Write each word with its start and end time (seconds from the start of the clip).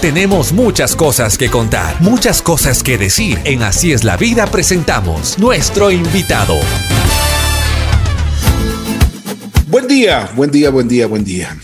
tenemos 0.00 0.52
muchas 0.52 0.94
cosas 0.94 1.36
que 1.36 1.50
contar, 1.50 2.00
muchas 2.00 2.40
cosas 2.40 2.82
que 2.82 2.98
decir. 2.98 3.38
En 3.44 3.62
Así 3.62 3.92
es 3.92 4.04
la 4.04 4.16
vida 4.16 4.46
presentamos 4.46 5.38
nuestro 5.38 5.90
invitado. 5.90 6.54
Buen 9.66 9.88
día, 9.88 10.30
buen 10.36 10.50
día, 10.50 10.70
buen 10.70 10.88
día, 10.88 11.06
buen 11.06 11.24
día. 11.24 11.58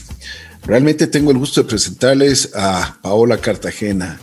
Realmente 0.67 1.07
tengo 1.07 1.31
el 1.31 1.39
gusto 1.39 1.63
de 1.63 1.69
presentarles 1.69 2.51
a 2.55 2.99
Paola 3.03 3.39
Cartagena. 3.39 4.21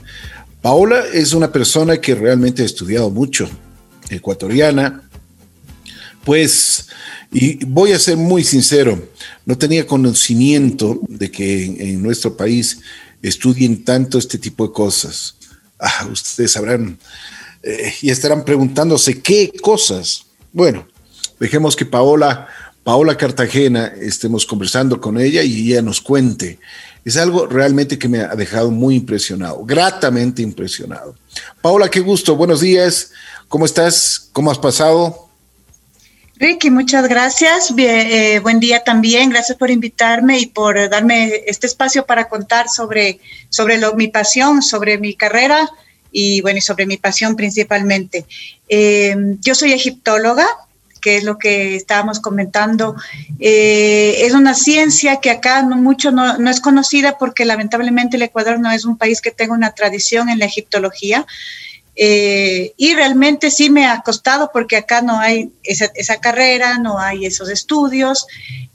Paola 0.61 1.03
es 1.13 1.33
una 1.33 1.51
persona 1.51 1.99
que 2.01 2.13
realmente 2.13 2.63
ha 2.63 2.65
estudiado 2.65 3.09
mucho, 3.09 3.49
ecuatoriana, 4.09 5.03
pues, 6.25 6.87
y 7.31 7.63
voy 7.65 7.93
a 7.93 7.99
ser 7.99 8.17
muy 8.17 8.43
sincero, 8.43 9.09
no 9.45 9.57
tenía 9.57 9.87
conocimiento 9.87 10.99
de 11.07 11.31
que 11.31 11.63
en, 11.63 12.03
nuestro 12.03 12.35
país 12.35 12.81
estudien 13.21 13.83
tanto 13.83 14.17
este 14.17 14.37
tipo 14.37 14.67
de 14.67 14.73
cosas. 14.73 15.35
Ah, 15.79 16.07
ustedes 16.11 16.51
sabrán 16.51 16.97
eh, 17.63 17.93
y 18.01 18.09
estarán 18.09 18.43
preguntándose 18.43 19.21
qué 19.21 19.51
cosas. 19.61 20.25
Bueno, 20.53 20.87
dejemos 21.39 21.75
que 21.75 21.85
Paola, 21.85 22.47
Paola 22.83 23.17
Cartagena, 23.17 23.87
estemos 23.87 24.45
conversando 24.45 24.99
con 24.99 25.19
ella 25.19 25.43
y 25.43 25.71
ella 25.71 25.81
nos 25.81 26.01
cuente. 26.01 26.59
Es 27.03 27.17
algo 27.17 27.47
realmente 27.47 27.97
que 27.97 28.07
me 28.07 28.19
ha 28.19 28.35
dejado 28.35 28.69
muy 28.69 28.95
impresionado, 28.95 29.63
gratamente 29.65 30.41
impresionado. 30.41 31.15
Paola, 31.61 31.89
qué 31.89 31.99
gusto, 31.99 32.35
buenos 32.35 32.61
días, 32.61 33.11
¿cómo 33.47 33.65
estás? 33.65 34.29
¿Cómo 34.33 34.51
has 34.51 34.59
pasado? 34.59 35.30
Ricky, 36.41 36.71
muchas 36.71 37.07
gracias. 37.07 37.71
Eh, 37.77 38.39
buen 38.39 38.59
día 38.59 38.83
también. 38.83 39.29
Gracias 39.29 39.55
por 39.59 39.69
invitarme 39.69 40.39
y 40.39 40.47
por 40.47 40.89
darme 40.89 41.43
este 41.45 41.67
espacio 41.67 42.07
para 42.07 42.29
contar 42.29 42.67
sobre, 42.67 43.19
sobre 43.49 43.77
mi 43.93 44.07
pasión, 44.07 44.63
sobre 44.63 44.97
mi 44.97 45.13
carrera 45.13 45.69
y 46.11 46.41
bueno, 46.41 46.57
y 46.57 46.61
sobre 46.61 46.87
mi 46.87 46.97
pasión 46.97 47.35
principalmente. 47.35 48.25
Eh, 48.67 49.15
yo 49.41 49.53
soy 49.53 49.73
egiptóloga, 49.73 50.47
que 50.99 51.17
es 51.17 51.23
lo 51.23 51.37
que 51.37 51.75
estábamos 51.75 52.19
comentando. 52.19 52.95
Eh, 53.39 54.25
es 54.25 54.33
una 54.33 54.55
ciencia 54.55 55.19
que 55.19 55.29
acá 55.29 55.61
no, 55.61 55.75
mucho 55.75 56.09
no, 56.09 56.39
no, 56.39 56.49
es 56.49 56.59
conocida 56.59 57.19
porque 57.19 57.45
lamentablemente 57.45 58.17
el 58.17 58.23
Ecuador 58.23 58.59
no 58.59 58.71
es 58.71 58.83
un 58.83 58.97
país 58.97 59.21
que 59.21 59.29
tenga 59.29 59.53
una 59.53 59.75
tradición 59.75 60.27
en 60.27 60.39
la 60.39 60.45
egiptología. 60.45 61.27
Eh, 62.03 62.73
y 62.77 62.95
realmente 62.95 63.51
sí 63.51 63.69
me 63.69 63.85
ha 63.85 64.01
costado 64.01 64.49
porque 64.51 64.75
acá 64.75 65.03
no 65.03 65.19
hay 65.19 65.51
esa, 65.61 66.19
carrera, 66.19 66.79
no 66.79 66.97
hay 66.97 67.27
esos 67.27 67.47
estudios 67.47 68.25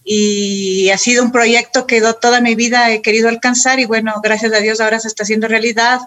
y 0.04 0.90
ha 0.90 0.96
sido 0.96 1.24
un 1.24 1.32
proyecto 1.32 1.88
que 1.88 2.00
toda 2.20 2.40
mi 2.40 2.54
vida 2.54 2.92
he 2.92 3.02
querido 3.02 3.28
alcanzar 3.28 3.80
y 3.80 3.84
bueno, 3.84 4.14
gracias 4.22 4.52
a 4.52 4.60
Dios 4.60 4.80
ahora 4.80 5.00
se 5.00 5.08
está 5.08 5.24
haciendo 5.24 5.48
realidad, 5.48 6.02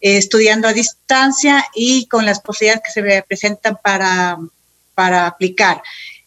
eh, 0.00 0.16
estudiando 0.16 0.66
a 0.66 0.72
distancia 0.72 1.62
y 1.74 2.06
con 2.06 2.24
las 2.24 2.40
posibilidades 2.40 2.84
que 2.86 2.92
se 2.92 3.02
me 3.02 3.22
presentan 3.22 3.76
para, 3.82 4.38
para 4.94 5.26
aplicar. 5.26 5.82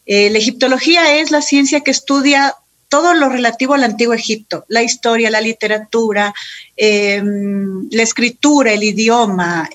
Eh, 0.06 0.30
la 0.30 0.38
egiptología 0.38 1.18
es 1.18 1.32
la 1.32 1.42
ciencia 1.42 1.80
que 1.80 1.90
estudia 1.90 2.54
todo 2.88 3.14
lo 3.14 3.30
relativo 3.30 3.74
al 3.74 3.82
antiguo 3.82 4.14
Egipto, 4.14 4.64
la 4.68 4.84
historia, 4.84 5.28
la 5.28 5.40
literatura, 5.40 6.32
la 6.76 8.02
escritura, 8.04 8.72
el 8.72 8.84
idioma, 8.84 9.68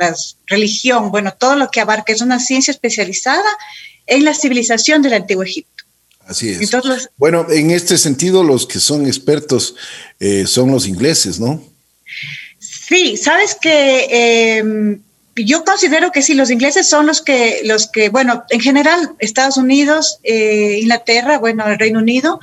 la 0.00 0.16
religión, 0.46 1.10
bueno, 1.10 1.34
todo 1.38 1.56
lo 1.56 1.70
que 1.70 1.80
abarca 1.80 2.12
es 2.12 2.22
una 2.22 2.40
ciencia 2.40 2.72
especializada 2.72 3.48
en 4.06 4.24
la 4.24 4.34
civilización 4.34 5.02
del 5.02 5.12
Antiguo 5.12 5.44
Egipto. 5.44 5.84
Así 6.26 6.48
es. 6.48 6.70
bueno, 7.16 7.46
en 7.50 7.70
este 7.72 7.98
sentido, 7.98 8.44
los 8.44 8.66
que 8.66 8.78
son 8.78 9.06
expertos 9.06 9.74
eh, 10.20 10.46
son 10.46 10.70
los 10.70 10.86
ingleses, 10.86 11.40
¿no? 11.40 11.62
Sí, 12.58 13.16
sabes 13.16 13.56
que 13.60 14.58
em, 14.58 15.00
yo 15.34 15.64
considero 15.64 16.12
que 16.12 16.22
sí, 16.22 16.34
los 16.34 16.50
ingleses 16.50 16.88
son 16.88 17.06
los 17.06 17.20
que, 17.20 17.62
los 17.64 17.88
que, 17.88 18.08
bueno, 18.10 18.44
en 18.50 18.60
general, 18.60 19.16
Estados 19.18 19.56
Unidos, 19.56 20.18
eh, 20.22 20.78
Inglaterra, 20.80 21.38
bueno, 21.38 21.66
el 21.66 21.78
Reino 21.78 21.98
Unido, 21.98 22.40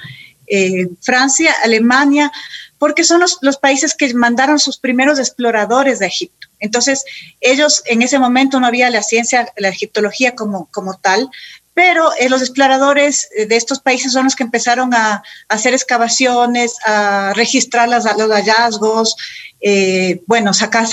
eh, 0.47 0.87
Francia, 1.01 1.55
Alemania, 1.63 2.31
porque 2.79 3.03
son 3.03 3.21
los, 3.21 3.37
los, 3.41 3.57
países 3.57 3.95
que 3.95 4.13
mandaron 4.13 4.59
sus 4.59 4.77
primeros 4.77 5.17
exploradores 5.17 5.99
de 5.99 6.07
Egipto. 6.07 6.36
Entonces, 6.59 7.03
ellos 7.41 7.83
en 7.85 8.01
ese 8.01 8.19
momento 8.19 8.59
no 8.59 8.67
había 8.67 8.89
la 8.89 9.03
ciencia, 9.03 9.51
la 9.57 9.69
egiptología 9.69 10.35
como, 10.35 10.67
como 10.71 10.97
tal, 10.97 11.29
pero 11.77 12.09
eh, 12.19 12.27
los 12.27 12.41
exploradores 12.41 13.29
eh, 13.37 13.45
de 13.45 13.55
estos 13.55 13.79
países 13.79 14.11
son 14.11 14.23
los 14.23 14.35
que 14.35 14.41
empezaron 14.41 14.95
a, 14.95 15.21
hacer 15.47 15.75
excavaciones, 15.75 16.73
a 16.83 17.33
registrar 17.35 17.87
las, 17.87 18.03
los 18.17 18.31
hallazgos, 18.31 19.15
eh, 19.61 20.23
bueno, 20.25 20.55
sacar 20.55 20.87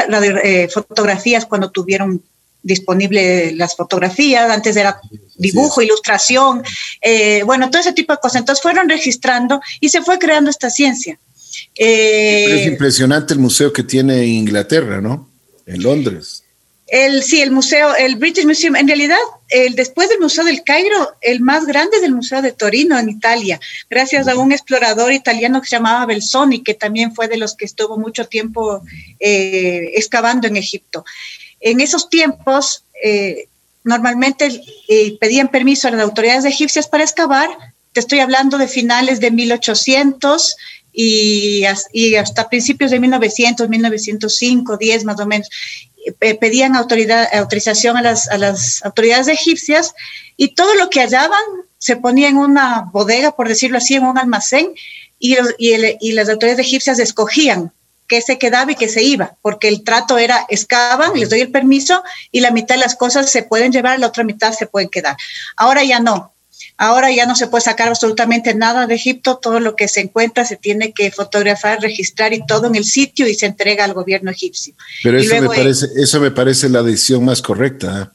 fotografías 0.71 1.47
cuando 1.47 1.71
tuvieron 1.71 2.23
disponible 2.63 3.53
las 3.53 3.75
fotografías, 3.75 4.51
antes 4.51 4.77
era 4.77 5.01
dibujo, 5.37 5.81
ilustración, 5.81 6.63
bueno, 7.47 7.71
todo 7.71 7.81
ese 7.81 7.93
tipo 7.95 8.13
de 8.13 8.19
cosas. 8.19 8.41
Entonces 8.41 8.63
fueron 8.63 8.87
registrando 8.87 9.63
y 9.81 9.89
se 9.89 10.03
fue 10.03 10.19
creando 10.19 10.51
esta 10.51 10.69
ciencia. 10.69 11.19
es 11.75 12.67
impresionante 12.67 13.33
el 13.33 13.41
museo 13.41 13.73
que 13.73 13.85
tiene 13.85 14.27
Inglaterra, 14.27 15.01
¿no? 15.01 15.34
En 15.67 15.83
Londres. 15.83 16.45
El, 16.87 17.23
sí, 17.23 17.41
el 17.41 17.51
museo, 17.51 17.95
el 17.97 18.17
British 18.17 18.45
Museum, 18.45 18.77
en 18.77 18.87
realidad, 18.87 19.17
el, 19.49 19.75
después 19.75 20.11
del 20.11 20.21
Museo 20.21 20.45
del 20.45 20.63
Cairo, 20.63 21.15
el 21.23 21.41
más 21.41 21.65
grande 21.65 21.97
es 21.97 22.03
el 22.03 22.15
Museo 22.15 22.43
de 22.43 22.53
Torino, 22.53 22.99
en 22.99 23.09
Italia, 23.09 23.59
gracias 23.89 24.29
a 24.29 24.37
un 24.37 24.53
explorador 24.53 25.11
italiano 25.13 25.63
que 25.63 25.69
se 25.69 25.77
llamaba 25.77 26.05
Belsoni, 26.05 26.63
que 26.63 26.75
también 26.75 27.15
fue 27.15 27.27
de 27.27 27.39
los 27.39 27.57
que 27.57 27.65
estuvo 27.65 27.97
mucho 27.97 28.27
tiempo 28.27 28.83
eh, 29.19 29.93
excavando 29.95 30.47
en 30.47 30.59
Egipto. 30.59 31.07
En 31.59 31.81
esos 31.81 32.11
tiempos, 32.11 32.85
eh, 33.03 33.49
normalmente 33.83 34.63
eh, 34.89 35.17
pedían 35.19 35.49
permiso 35.49 35.89
a 35.89 35.91
las 35.91 36.03
autoridades 36.03 36.45
egipcias 36.45 36.87
para 36.87 37.05
excavar, 37.05 37.49
te 37.93 38.01
estoy 38.01 38.21
hablando 38.21 38.59
de 38.59 38.69
finales 38.69 39.21
de 39.21 39.31
1800, 39.31 40.57
y, 40.95 41.65
hasta 42.15 42.49
principios 42.49 42.91
de 42.91 43.01
1900, 43.01 43.69
1905, 43.69 44.77
10 44.77 45.05
más 45.05 45.21
o 45.21 45.27
menos, 45.27 45.49
eh, 46.21 46.35
pedían 46.35 46.77
autoridad, 46.77 47.29
autorización 47.35 47.97
a 47.97 48.03
las, 48.03 48.85
autoridades 48.85 49.29
egipcias 49.29 49.95
y 50.37 50.55
todo 50.55 50.75
lo 50.77 50.91
que 50.91 51.01
hallaban 51.01 51.43
se 51.79 51.97
ponía 51.97 52.29
en 52.29 52.37
una 52.37 52.89
bodega, 52.93 53.35
por 53.35 53.49
decirlo 53.49 53.79
así, 53.79 53.95
en 53.95 54.05
un 54.05 54.19
almacén 54.19 54.73
y, 55.19 55.37
y, 55.59 56.13
las 56.13 56.29
autoridades 56.29 56.67
egipcias 56.67 56.99
escogían 56.99 57.73
qué 58.07 58.21
se 58.21 58.39
quedaba 58.39 58.73
y 58.73 58.77
qué 58.77 58.89
se 58.89 59.03
iba, 59.03 59.37
porque 59.43 59.69
el 59.69 59.83
trato 59.83 60.19
era 60.19 60.47
excavan, 60.49 61.15
les 61.15 61.31
doy 61.31 61.41
el 61.41 61.51
permiso 61.51 62.03
y 62.31 62.41
la 62.41 62.51
mitad 62.51 62.75
de 62.75 62.83
las 62.83 62.97
cosas 62.97 63.31
se 63.31 63.43
pueden 63.43 63.73
llevar, 63.73 63.99
la 63.99 64.09
otra 64.09 64.25
mitad 64.25 64.53
se 64.53 64.67
pueden 64.67 64.91
quedar. 64.91 65.17
Ahora 65.57 65.83
ya 65.85 66.01
no, 66.01 66.34
Ahora 66.77 67.13
ya 67.13 67.25
no 67.27 67.37
se 67.37 67.47
puede 67.47 67.63
sacar 67.63 67.89
absolutamente 67.89 68.55
nada 68.55 68.87
de 68.87 68.97
Egipto, 68.97 69.39
todo 69.41 69.61
lo 69.61 69.77
que 69.77 69.87
se 69.87 70.01
encuentra 70.01 70.45
se 70.45 70.57
tiene 70.57 70.93
que 70.93 71.13
fotografar, 71.13 71.81
registrar 71.81 72.33
y 72.33 72.45
todo 72.45 72.67
en 72.67 72.75
el 72.75 72.85
sitio 72.85 73.29
y 73.29 73.35
se 73.35 73.47
entrega 73.47 73.85
al 73.85 73.95
gobierno 73.95 74.31
egipcio. 74.33 74.75
Pero 75.03 75.19
eso, 75.19 75.41
me, 75.41 75.47
parece, 75.47 75.87
eso 75.97 76.21
me 76.21 76.33
parece 76.33 76.69
la 76.69 76.83
decisión 76.83 77.25
más 77.25 77.43
correcta. 77.43 78.13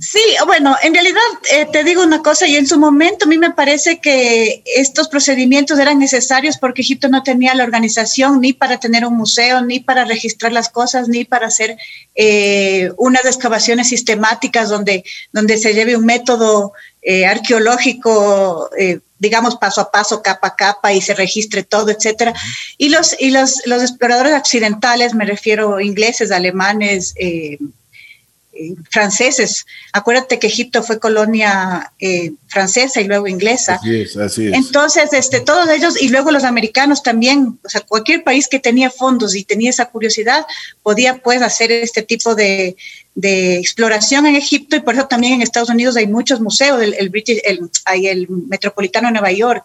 Sí, 0.00 0.20
bueno, 0.46 0.76
en 0.82 0.94
realidad 0.94 1.20
eh, 1.52 1.66
te 1.72 1.84
digo 1.84 2.02
una 2.02 2.22
cosa, 2.22 2.46
y 2.46 2.56
en 2.56 2.66
su 2.66 2.78
momento 2.78 3.24
a 3.24 3.28
mí 3.28 3.38
me 3.38 3.52
parece 3.52 3.98
que 4.00 4.62
estos 4.76 5.08
procedimientos 5.08 5.78
eran 5.78 5.98
necesarios 5.98 6.58
porque 6.58 6.82
Egipto 6.82 7.08
no 7.08 7.22
tenía 7.22 7.54
la 7.54 7.64
organización 7.64 8.40
ni 8.40 8.52
para 8.52 8.78
tener 8.78 9.04
un 9.04 9.16
museo, 9.16 9.62
ni 9.62 9.80
para 9.80 10.04
registrar 10.04 10.52
las 10.52 10.68
cosas, 10.68 11.08
ni 11.08 11.24
para 11.24 11.46
hacer 11.46 11.76
eh, 12.14 12.90
unas 12.96 13.24
excavaciones 13.24 13.88
sistemáticas 13.88 14.68
donde, 14.68 15.04
donde 15.32 15.58
se 15.58 15.74
lleve 15.74 15.96
un 15.96 16.04
método 16.04 16.72
eh, 17.02 17.24
arqueológico, 17.24 18.68
digamos, 19.18 19.56
paso 19.56 19.80
a 19.80 19.90
paso, 19.90 20.22
capa 20.22 20.48
a 20.48 20.56
capa, 20.56 20.92
y 20.92 21.00
se 21.00 21.14
registre 21.14 21.62
todo, 21.62 21.90
etcétera. 21.90 22.34
Y 22.76 22.90
los, 22.90 23.16
y 23.18 23.30
los, 23.30 23.62
los 23.66 23.82
exploradores 23.82 24.34
occidentales, 24.34 25.14
me 25.14 25.24
refiero 25.24 25.80
ingleses, 25.80 26.30
alemanes, 26.30 27.14
eh, 27.16 27.58
franceses. 28.90 29.66
Acuérdate 29.92 30.38
que 30.38 30.46
Egipto 30.46 30.82
fue 30.82 30.98
colonia 30.98 31.92
eh, 31.98 32.32
francesa 32.46 33.00
y 33.00 33.04
luego 33.04 33.26
inglesa. 33.26 33.74
Así 33.74 34.00
es, 34.00 34.16
así 34.16 34.48
es. 34.48 34.54
Entonces, 34.54 35.12
este, 35.12 35.40
todos 35.40 35.68
ellos, 35.68 36.00
y 36.00 36.08
luego 36.08 36.30
los 36.30 36.44
americanos 36.44 37.02
también, 37.02 37.58
o 37.64 37.68
sea, 37.68 37.80
cualquier 37.82 38.24
país 38.24 38.48
que 38.48 38.58
tenía 38.58 38.90
fondos 38.90 39.34
y 39.34 39.44
tenía 39.44 39.70
esa 39.70 39.86
curiosidad, 39.86 40.46
podía 40.82 41.18
pues 41.18 41.42
hacer 41.42 41.70
este 41.72 42.02
tipo 42.02 42.34
de, 42.34 42.76
de 43.16 43.56
exploración 43.56 44.26
en 44.26 44.36
Egipto 44.36 44.76
y 44.76 44.80
por 44.80 44.94
eso 44.94 45.06
también 45.06 45.32
en 45.32 45.42
Estados 45.42 45.70
Unidos 45.70 45.96
hay 45.96 46.06
muchos 46.06 46.38
museos, 46.38 46.82
el, 46.82 46.92
el, 46.92 47.08
British, 47.08 47.40
el, 47.44 47.70
hay 47.86 48.08
el 48.08 48.28
Metropolitano 48.28 49.08
de 49.08 49.12
Nueva 49.12 49.32
York, 49.32 49.64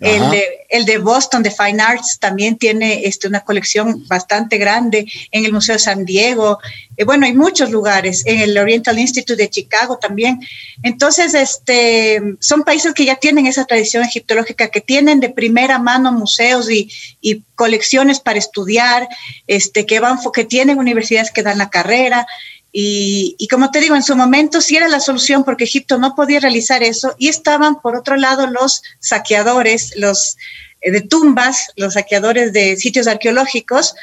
el 0.00 0.30
de, 0.30 0.44
el 0.68 0.84
de, 0.84 0.98
Boston 0.98 1.44
de 1.44 1.52
Fine 1.52 1.80
Arts 1.80 2.18
también 2.18 2.56
tiene 2.56 3.04
este, 3.04 3.28
una 3.28 3.40
colección 3.40 4.04
bastante 4.08 4.58
grande, 4.58 5.06
en 5.30 5.44
el 5.44 5.52
Museo 5.52 5.76
de 5.76 5.78
San 5.78 6.04
Diego, 6.04 6.58
eh, 6.98 7.04
bueno, 7.04 7.26
hay 7.26 7.32
muchos 7.34 7.70
lugares, 7.70 8.24
en 8.26 8.40
el 8.40 8.58
Oriental 8.58 8.98
Institute 8.98 9.40
de 9.40 9.48
Chicago 9.48 9.98
también. 9.98 10.40
Entonces, 10.82 11.32
este, 11.32 12.20
son 12.40 12.64
países 12.64 12.92
que 12.92 13.04
ya 13.04 13.14
tienen 13.14 13.46
esa 13.46 13.64
tradición 13.64 14.02
egiptológica, 14.02 14.68
que 14.68 14.80
tienen 14.80 15.20
de 15.20 15.30
primera 15.30 15.78
mano 15.78 16.10
museos 16.10 16.68
y, 16.68 16.90
y 17.20 17.44
colecciones 17.54 18.18
para 18.18 18.40
estudiar, 18.40 19.08
este, 19.46 19.86
que, 19.86 20.00
van, 20.00 20.18
que 20.34 20.44
tienen 20.44 20.78
universidades 20.78 21.30
que 21.30 21.44
dan 21.44 21.58
la 21.58 21.70
carrera. 21.70 22.26
Y, 22.70 23.48
como 23.50 23.70
te 23.70 23.80
digo, 23.80 23.94
en 23.96 24.02
su 24.02 24.14
momento 24.14 24.60
sí 24.60 24.76
era 24.76 24.88
la 24.88 25.00
solución 25.00 25.44
porque 25.44 25.64
Egipto 25.64 25.98
no 25.98 26.14
podía 26.14 26.40
realizar 26.40 26.82
eso 26.82 27.14
y 27.18 27.28
estaban, 27.28 27.80
por 27.80 27.96
otro 27.96 28.16
lado, 28.16 28.46
los 28.46 28.82
saqueadores, 29.00 29.94
los 29.96 30.36
eh, 30.82 30.90
de 30.90 31.00
tumbas, 31.00 31.68
los 31.76 31.94
saqueadores 31.94 32.52
de 32.52 32.76
sitios 32.76 33.06
arqueológicos 33.06 33.94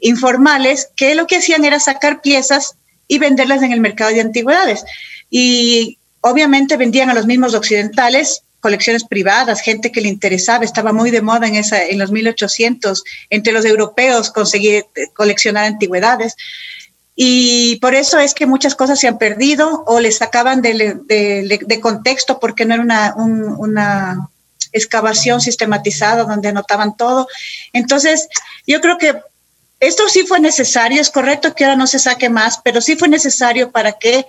informales, 0.00 0.90
que 0.96 1.14
lo 1.14 1.26
que 1.26 1.36
hacían 1.36 1.64
era 1.64 1.80
sacar 1.80 2.20
piezas 2.20 2.76
y 3.06 3.18
venderlas 3.18 3.62
en 3.62 3.72
el 3.72 3.80
mercado 3.80 4.12
de 4.12 4.20
antigüedades. 4.20 4.84
Y 5.30 5.98
obviamente 6.20 6.76
vendían 6.76 7.10
a 7.10 7.14
los 7.14 7.26
mismos 7.26 7.54
occidentales 7.54 8.42
colecciones 8.60 9.04
privadas, 9.04 9.60
gente 9.60 9.92
que 9.92 10.00
le 10.00 10.08
interesaba, 10.08 10.64
estaba 10.64 10.92
muy 10.92 11.10
de 11.10 11.22
moda 11.22 11.46
en, 11.46 11.54
esa, 11.54 11.84
en 11.84 11.98
los 11.98 12.10
1800 12.10 13.04
entre 13.30 13.52
los 13.52 13.64
europeos 13.64 14.30
conseguir 14.30 14.86
eh, 14.94 15.06
coleccionar 15.14 15.64
antigüedades. 15.64 16.34
Y 17.20 17.80
por 17.80 17.96
eso 17.96 18.20
es 18.20 18.32
que 18.32 18.46
muchas 18.46 18.76
cosas 18.76 19.00
se 19.00 19.08
han 19.08 19.18
perdido 19.18 19.82
o 19.88 19.98
les 19.98 20.18
sacaban 20.18 20.62
de, 20.62 20.94
de, 21.04 21.80
contexto 21.80 22.38
porque 22.38 22.64
no 22.64 22.74
era 22.74 22.82
una, 22.84 23.14
una 23.16 24.28
excavación 24.70 25.40
sistematizada 25.40 26.22
donde 26.22 26.50
anotaban 26.50 26.96
todo. 26.96 27.26
Entonces, 27.72 28.28
yo 28.68 28.80
creo 28.80 28.98
que 28.98 29.20
esto 29.80 30.08
sí 30.08 30.28
fue 30.28 30.38
necesario, 30.38 31.00
es 31.00 31.10
correcto 31.10 31.56
que 31.56 31.64
ahora 31.64 31.74
no 31.74 31.88
se 31.88 31.98
saque 31.98 32.28
más, 32.28 32.60
pero 32.62 32.80
sí 32.80 32.94
fue 32.94 33.08
necesario 33.08 33.72
para 33.72 33.94
que 33.94 34.24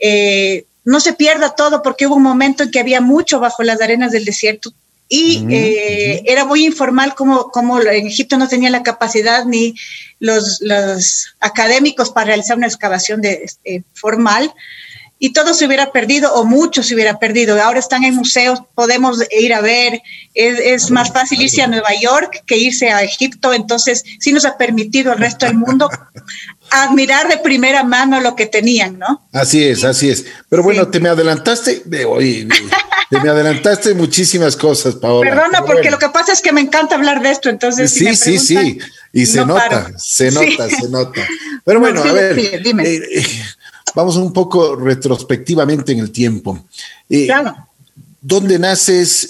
eh, 0.00 0.64
no 0.84 0.98
se 0.98 1.12
pierda 1.12 1.54
todo, 1.54 1.82
porque 1.82 2.08
hubo 2.08 2.16
un 2.16 2.24
momento 2.24 2.64
en 2.64 2.72
que 2.72 2.80
había 2.80 3.00
mucho 3.00 3.38
bajo 3.38 3.62
las 3.62 3.80
arenas 3.80 4.10
del 4.10 4.24
desierto, 4.24 4.72
y 5.08 5.46
eh, 5.50 6.22
era 6.26 6.44
muy 6.44 6.64
informal 6.64 7.14
como, 7.14 7.50
como 7.50 7.80
en 7.80 8.06
Egipto 8.06 8.38
no 8.38 8.48
tenía 8.48 8.70
la 8.70 8.82
capacidad 8.82 9.44
ni 9.44 9.74
los, 10.18 10.60
los 10.60 11.36
académicos 11.40 12.10
para 12.10 12.28
realizar 12.28 12.56
una 12.56 12.66
excavación 12.66 13.20
de, 13.20 13.42
este, 13.44 13.84
formal 13.92 14.52
y 15.18 15.32
todo 15.32 15.54
se 15.54 15.66
hubiera 15.66 15.92
perdido 15.92 16.34
o 16.34 16.44
mucho 16.44 16.82
se 16.82 16.94
hubiera 16.94 17.18
perdido. 17.18 17.60
Ahora 17.62 17.78
están 17.78 18.04
en 18.04 18.14
museos, 18.14 18.60
podemos 18.74 19.22
ir 19.30 19.54
a 19.54 19.60
ver, 19.60 20.02
es, 20.34 20.58
es, 20.58 20.90
más 20.90 21.12
fácil 21.12 21.40
irse 21.40 21.62
a 21.62 21.66
Nueva 21.66 21.94
York 22.00 22.42
que 22.46 22.56
irse 22.56 22.90
a 22.90 23.02
Egipto, 23.02 23.54
entonces 23.54 24.04
sí 24.18 24.32
nos 24.32 24.44
ha 24.44 24.56
permitido 24.56 25.12
al 25.12 25.18
resto 25.18 25.46
del 25.46 25.56
mundo 25.56 25.88
admirar 26.82 27.28
de 27.28 27.38
primera 27.38 27.84
mano 27.84 28.20
lo 28.20 28.34
que 28.34 28.46
tenían, 28.46 28.98
¿no? 28.98 29.26
Así 29.32 29.64
es, 29.64 29.84
así 29.84 30.10
es. 30.10 30.24
Pero 30.48 30.62
bueno, 30.62 30.88
te 30.88 30.98
me 30.98 31.08
adelantaste, 31.08 31.82
oye, 32.06 32.48
te 33.10 33.20
me 33.20 33.30
adelantaste 33.30 33.94
muchísimas 33.94 34.56
cosas, 34.56 34.96
Paola. 34.96 35.30
Perdona, 35.30 35.62
porque 35.64 35.90
lo 35.90 35.98
que 35.98 36.08
pasa 36.08 36.32
es 36.32 36.40
que 36.40 36.52
me 36.52 36.60
encanta 36.60 36.96
hablar 36.96 37.22
de 37.22 37.30
esto, 37.30 37.48
entonces. 37.48 37.92
Sí, 37.92 38.16
sí, 38.16 38.38
sí, 38.38 38.78
y 39.12 39.26
se 39.26 39.44
nota, 39.46 39.92
se 39.96 40.30
nota, 40.30 40.68
se 40.68 40.88
nota. 40.88 41.20
Pero 41.64 41.80
bueno, 41.80 42.02
a 42.02 42.12
ver, 42.12 42.62
dime. 42.62 42.82
Eh, 42.84 43.02
eh, 43.20 43.26
vamos 43.94 44.16
un 44.16 44.32
poco 44.32 44.74
retrospectivamente 44.76 45.92
en 45.92 46.00
el 46.00 46.10
tiempo. 46.10 46.66
Eh, 47.08 47.26
claro. 47.26 47.56
¿Dónde 48.26 48.58
naces? 48.58 49.28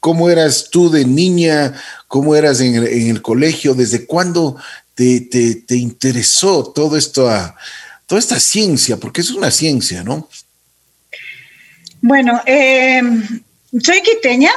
¿Cómo 0.00 0.28
eras 0.28 0.68
tú 0.68 0.90
de 0.90 1.04
niña? 1.04 1.74
¿Cómo 2.08 2.34
eras 2.34 2.60
en 2.60 2.74
el, 2.74 2.86
en 2.88 3.10
el 3.10 3.22
colegio? 3.22 3.72
¿Desde 3.72 4.04
cuándo 4.04 4.56
te, 4.96 5.20
te, 5.20 5.54
te 5.54 5.76
interesó 5.76 6.64
todo 6.64 6.96
esto 6.96 7.30
a, 7.30 7.54
toda 8.06 8.18
esta 8.18 8.40
ciencia? 8.40 8.96
Porque 8.96 9.20
es 9.20 9.30
una 9.30 9.52
ciencia, 9.52 10.02
¿no? 10.02 10.28
Bueno, 12.00 12.40
eh, 12.46 13.02
soy 13.82 14.00
quiteña, 14.02 14.50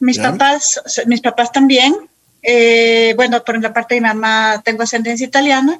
mis 0.00 0.18
papás, 0.18 0.80
mis 1.06 1.20
papás 1.20 1.52
también. 1.52 1.94
Eh, 2.42 3.12
bueno, 3.16 3.44
por 3.44 3.60
la 3.60 3.72
parte 3.72 3.94
de 3.94 4.00
mi 4.00 4.08
mamá 4.08 4.62
tengo 4.64 4.82
ascendencia 4.82 5.26
italiana, 5.26 5.78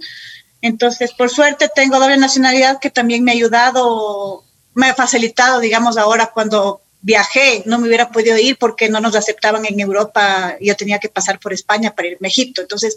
entonces 0.60 1.12
por 1.12 1.28
suerte 1.28 1.68
tengo 1.74 1.98
doble 1.98 2.16
nacionalidad 2.16 2.78
que 2.78 2.88
también 2.90 3.24
me 3.24 3.32
ha 3.32 3.34
ayudado, 3.34 4.44
me 4.74 4.88
ha 4.88 4.94
facilitado, 4.94 5.58
digamos, 5.58 5.96
ahora 5.96 6.30
cuando 6.32 6.81
viajé, 7.02 7.62
no 7.66 7.78
me 7.78 7.88
hubiera 7.88 8.10
podido 8.10 8.38
ir 8.38 8.56
porque 8.56 8.88
no 8.88 9.00
nos 9.00 9.16
aceptaban 9.16 9.66
en 9.66 9.80
Europa, 9.80 10.56
yo 10.60 10.76
tenía 10.76 11.00
que 11.00 11.08
pasar 11.08 11.38
por 11.40 11.52
España 11.52 11.94
para 11.94 12.08
irme 12.08 12.28
a 12.28 12.30
Egipto. 12.30 12.62
Entonces, 12.62 12.96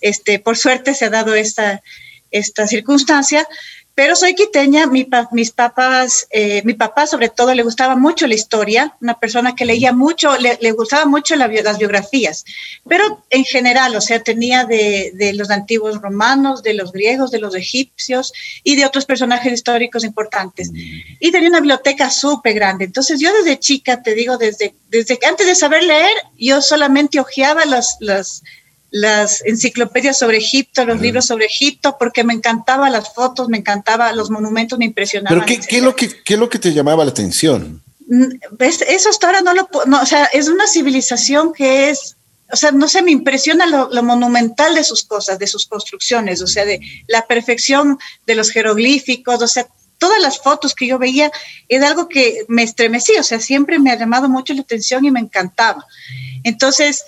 este, 0.00 0.38
por 0.38 0.56
suerte 0.56 0.94
se 0.94 1.04
ha 1.04 1.10
dado 1.10 1.34
esta, 1.34 1.82
esta 2.30 2.66
circunstancia. 2.66 3.46
Pero 3.94 4.16
soy 4.16 4.34
quiteña, 4.34 4.86
mi 4.86 5.06
mis 5.32 5.50
papás, 5.50 6.26
eh, 6.30 6.62
mi 6.64 6.72
papá 6.72 7.06
sobre 7.06 7.28
todo 7.28 7.54
le 7.54 7.62
gustaba 7.62 7.94
mucho 7.94 8.26
la 8.26 8.34
historia, 8.34 8.96
una 9.02 9.20
persona 9.20 9.54
que 9.54 9.66
leía 9.66 9.92
mucho, 9.92 10.36
le, 10.38 10.58
le 10.62 10.72
gustaba 10.72 11.04
mucho 11.04 11.36
las 11.36 11.78
biografías, 11.78 12.44
pero 12.88 13.22
en 13.28 13.44
general, 13.44 13.94
o 13.94 14.00
sea, 14.00 14.22
tenía 14.22 14.64
de, 14.64 15.12
de, 15.14 15.34
los 15.34 15.50
antiguos 15.50 16.00
romanos, 16.00 16.62
de 16.62 16.72
los 16.72 16.90
griegos, 16.90 17.30
de 17.30 17.40
los 17.40 17.54
egipcios 17.54 18.32
y 18.64 18.76
de 18.76 18.86
otros 18.86 19.04
personajes 19.04 19.52
históricos 19.52 20.04
importantes. 20.04 20.70
Y 21.20 21.30
tenía 21.30 21.50
una 21.50 21.60
biblioteca 21.60 22.10
súper 22.10 22.54
grande. 22.54 22.86
Entonces 22.86 23.20
yo 23.20 23.30
desde 23.32 23.58
chica, 23.58 24.02
te 24.02 24.14
digo, 24.14 24.38
desde, 24.38 24.74
desde 24.88 25.18
antes 25.28 25.46
de 25.46 25.54
saber 25.54 25.84
leer, 25.84 26.16
yo 26.38 26.62
solamente 26.62 27.20
hojeaba 27.20 27.66
las, 27.66 27.96
las 28.00 28.42
las 28.92 29.42
enciclopedias 29.46 30.18
sobre 30.18 30.36
Egipto, 30.36 30.84
los 30.84 31.00
libros 31.00 31.24
sobre 31.24 31.46
Egipto, 31.46 31.96
porque 31.98 32.24
me 32.24 32.34
encantaban 32.34 32.92
las 32.92 33.14
fotos, 33.14 33.48
me 33.48 33.56
encantaban 33.56 34.14
los 34.14 34.30
monumentos, 34.30 34.78
me 34.78 34.84
impresionaban. 34.84 35.46
¿Pero 35.46 35.46
qué, 35.46 35.66
qué 35.66 35.78
es, 35.78 35.82
lo 35.82 35.96
que, 35.96 36.22
qué 36.22 36.34
es 36.34 36.38
lo 36.38 36.50
que 36.50 36.58
te 36.58 36.74
llamaba 36.74 37.02
la 37.02 37.10
atención? 37.10 37.82
Mm, 38.06 38.24
¿Ves? 38.52 38.84
Eso 38.86 39.08
hasta 39.08 39.28
ahora 39.28 39.40
no 39.40 39.54
lo 39.54 39.66
no, 39.86 40.02
o 40.02 40.06
sea, 40.06 40.26
es 40.26 40.48
una 40.48 40.66
civilización 40.66 41.54
que 41.54 41.88
es, 41.88 42.16
o 42.52 42.56
sea, 42.56 42.70
no 42.70 42.86
sé, 42.86 43.00
me 43.00 43.12
impresiona 43.12 43.64
lo, 43.64 43.88
lo, 43.90 44.02
monumental 44.02 44.74
de 44.74 44.84
sus 44.84 45.04
cosas, 45.04 45.38
de 45.38 45.46
sus 45.46 45.66
construcciones, 45.66 46.42
o 46.42 46.46
sea, 46.46 46.66
de 46.66 46.78
la 47.06 47.26
perfección 47.26 47.98
de 48.26 48.34
los 48.34 48.50
jeroglíficos, 48.50 49.40
o 49.40 49.48
sea, 49.48 49.66
todas 49.96 50.20
las 50.20 50.38
fotos 50.38 50.74
que 50.74 50.86
yo 50.86 50.98
veía 50.98 51.32
es 51.68 51.82
algo 51.82 52.10
que 52.10 52.44
me 52.48 52.62
estremecía, 52.62 53.20
o 53.20 53.24
sea, 53.24 53.40
siempre 53.40 53.78
me 53.78 53.90
ha 53.90 53.98
llamado 53.98 54.28
mucho 54.28 54.52
la 54.52 54.60
atención 54.60 55.02
y 55.06 55.10
me 55.10 55.20
encantaba. 55.20 55.86
Entonces, 56.44 57.04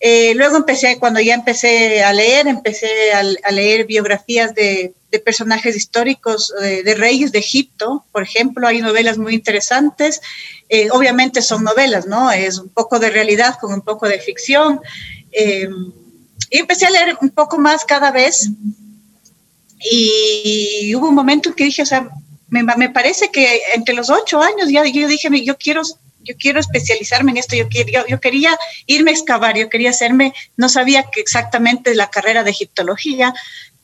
eh, 0.00 0.32
luego 0.36 0.56
empecé, 0.56 0.98
cuando 0.98 1.20
ya 1.20 1.34
empecé 1.34 2.02
a 2.04 2.12
leer, 2.12 2.46
empecé 2.46 3.12
a, 3.12 3.50
leer 3.50 3.84
biografías 3.84 4.54
de, 4.54 4.94
personajes 5.24 5.74
históricos, 5.74 6.52
eh, 6.62 6.82
de, 6.84 6.94
reyes 6.94 7.32
de 7.32 7.40
Egipto, 7.40 8.04
por 8.12 8.22
ejemplo, 8.22 8.68
hay 8.68 8.80
novelas 8.80 9.18
muy 9.18 9.34
interesantes. 9.34 10.20
Eh, 10.68 10.88
obviamente 10.90 11.42
son 11.42 11.64
novelas, 11.64 12.06
¿no? 12.06 12.30
Es 12.30 12.58
un 12.58 12.68
poco 12.68 12.98
de 12.98 13.10
realidad 13.10 13.56
con 13.60 13.72
un 13.72 13.80
poco 13.80 14.06
de 14.06 14.20
ficción. 14.20 14.80
y 16.50 16.58
empecé 16.58 16.86
a 16.86 16.90
leer 16.90 17.18
un 17.20 17.30
poco 17.30 17.58
más 17.58 17.84
cada 17.84 18.10
vez. 18.12 18.48
Y 19.90 20.94
hubo 20.94 21.08
un 21.08 21.14
momento 21.14 21.48
en 21.48 21.54
que 21.54 21.64
dije, 21.64 21.82
o 21.82 21.86
sea, 21.86 22.08
me, 22.48 22.62
me 22.62 22.90
parece 22.90 23.30
que 23.30 23.60
entre 23.74 23.94
los 23.94 24.10
ocho 24.10 24.40
años 24.40 24.68
ya 24.70 24.84
yo 24.84 25.08
dije, 25.08 25.28
yo 25.44 25.56
quiero 25.56 25.82
yo 26.20 26.34
quiero 26.36 26.60
especializarme 26.60 27.32
en 27.32 27.36
esto, 27.38 27.56
yo, 27.56 27.68
quería, 27.68 28.04
yo, 28.08 28.20
quería 28.20 28.56
irme 28.86 29.10
a 29.10 29.14
excavar, 29.14 29.56
yo 29.56 29.68
quería 29.68 29.90
hacerme, 29.90 30.34
no 30.56 30.68
sabía 30.68 31.04
que 31.04 31.20
exactamente 31.20 31.94
la 31.94 32.10
carrera 32.10 32.44
de 32.44 32.50
egiptología, 32.50 33.34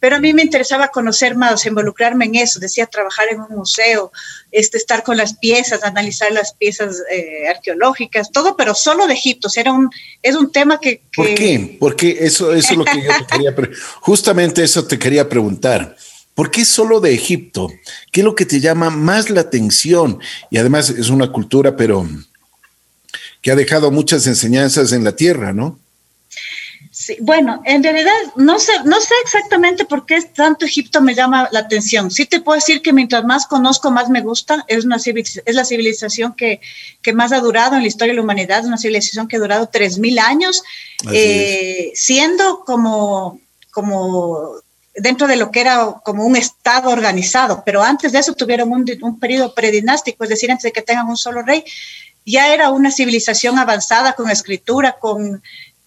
pero 0.00 0.16
a 0.16 0.20
mí 0.20 0.34
me 0.34 0.42
interesaba 0.42 0.88
conocer 0.88 1.34
más, 1.34 1.64
involucrarme 1.64 2.26
en 2.26 2.34
eso, 2.34 2.60
decía 2.60 2.84
trabajar 2.86 3.28
en 3.30 3.40
un 3.40 3.56
museo, 3.56 4.12
este, 4.52 4.76
estar 4.76 5.02
con 5.02 5.16
las 5.16 5.38
piezas, 5.38 5.82
analizar 5.82 6.30
las 6.30 6.52
piezas 6.52 7.02
eh, 7.10 7.48
arqueológicas, 7.48 8.30
todo, 8.30 8.54
pero 8.54 8.74
solo 8.74 9.06
de 9.06 9.14
Egipto, 9.14 9.48
o 9.48 9.50
sea, 9.50 9.62
era 9.62 9.72
un, 9.72 9.88
es 10.20 10.36
un 10.36 10.52
tema 10.52 10.78
que, 10.78 11.00
¿Por 11.16 11.34
qué? 11.34 11.78
Porque 11.80 12.18
eso, 12.20 12.52
eso 12.52 12.72
es 12.72 12.76
lo 12.76 12.84
que 12.84 13.02
yo 13.02 13.08
te 13.18 13.26
quería, 13.26 13.54
justamente 14.00 14.62
eso 14.62 14.86
te 14.86 14.98
quería 14.98 15.26
preguntar. 15.26 15.96
¿Por 16.34 16.50
qué 16.50 16.64
solo 16.64 17.00
de 17.00 17.14
Egipto? 17.14 17.72
¿Qué 18.10 18.20
es 18.20 18.24
lo 18.24 18.34
que 18.34 18.46
te 18.46 18.60
llama 18.60 18.90
más 18.90 19.30
la 19.30 19.42
atención? 19.42 20.18
Y 20.50 20.58
además 20.58 20.90
es 20.90 21.08
una 21.08 21.30
cultura, 21.30 21.76
pero 21.76 22.06
que 23.40 23.52
ha 23.52 23.56
dejado 23.56 23.90
muchas 23.90 24.26
enseñanzas 24.26 24.92
en 24.92 25.04
la 25.04 25.14
tierra, 25.14 25.52
¿no? 25.52 25.78
Sí, 26.90 27.16
bueno, 27.20 27.60
en 27.64 27.82
realidad 27.82 28.12
no 28.36 28.58
sé, 28.58 28.72
no 28.84 29.00
sé 29.00 29.14
exactamente 29.24 29.84
por 29.84 30.06
qué 30.06 30.22
tanto 30.22 30.64
Egipto 30.64 31.00
me 31.02 31.14
llama 31.14 31.48
la 31.52 31.58
atención. 31.58 32.10
Sí 32.10 32.24
te 32.24 32.40
puedo 32.40 32.56
decir 32.56 32.82
que 32.82 32.92
mientras 32.92 33.24
más 33.24 33.46
conozco, 33.46 33.90
más 33.90 34.08
me 34.08 34.20
gusta. 34.20 34.64
Es, 34.68 34.84
una 34.84 34.96
es 34.96 35.54
la 35.54 35.64
civilización 35.64 36.34
que, 36.34 36.60
que 37.02 37.12
más 37.12 37.32
ha 37.32 37.40
durado 37.40 37.74
en 37.74 37.82
la 37.82 37.88
historia 37.88 38.12
de 38.12 38.16
la 38.16 38.22
humanidad, 38.22 38.60
es 38.60 38.66
una 38.66 38.78
civilización 38.78 39.28
que 39.28 39.36
ha 39.36 39.40
durado 39.40 39.70
3.000 39.70 40.20
años, 40.20 40.62
eh, 41.12 41.92
siendo 41.94 42.64
como, 42.64 43.40
como 43.72 44.62
dentro 44.94 45.26
de 45.26 45.36
lo 45.36 45.50
que 45.50 45.60
era 45.60 45.96
como 46.04 46.24
un 46.24 46.36
estado 46.36 46.90
organizado, 46.90 47.62
pero 47.64 47.82
antes 47.82 48.12
de 48.12 48.20
eso 48.20 48.34
tuvieron 48.34 48.70
un, 48.70 48.84
un 49.02 49.18
periodo 49.18 49.54
predinástico, 49.54 50.24
es 50.24 50.30
decir, 50.30 50.50
antes 50.50 50.64
de 50.64 50.72
que 50.72 50.82
tengan 50.82 51.08
un 51.08 51.16
solo 51.16 51.42
rey, 51.42 51.64
ya 52.24 52.52
era 52.54 52.70
una 52.70 52.90
civilización 52.90 53.58
avanzada 53.58 54.14
con 54.14 54.30
escritura, 54.30 54.96
con, 54.98 55.42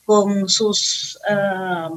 con 0.06 0.50
sus... 0.50 1.18
Ah, 1.30 1.90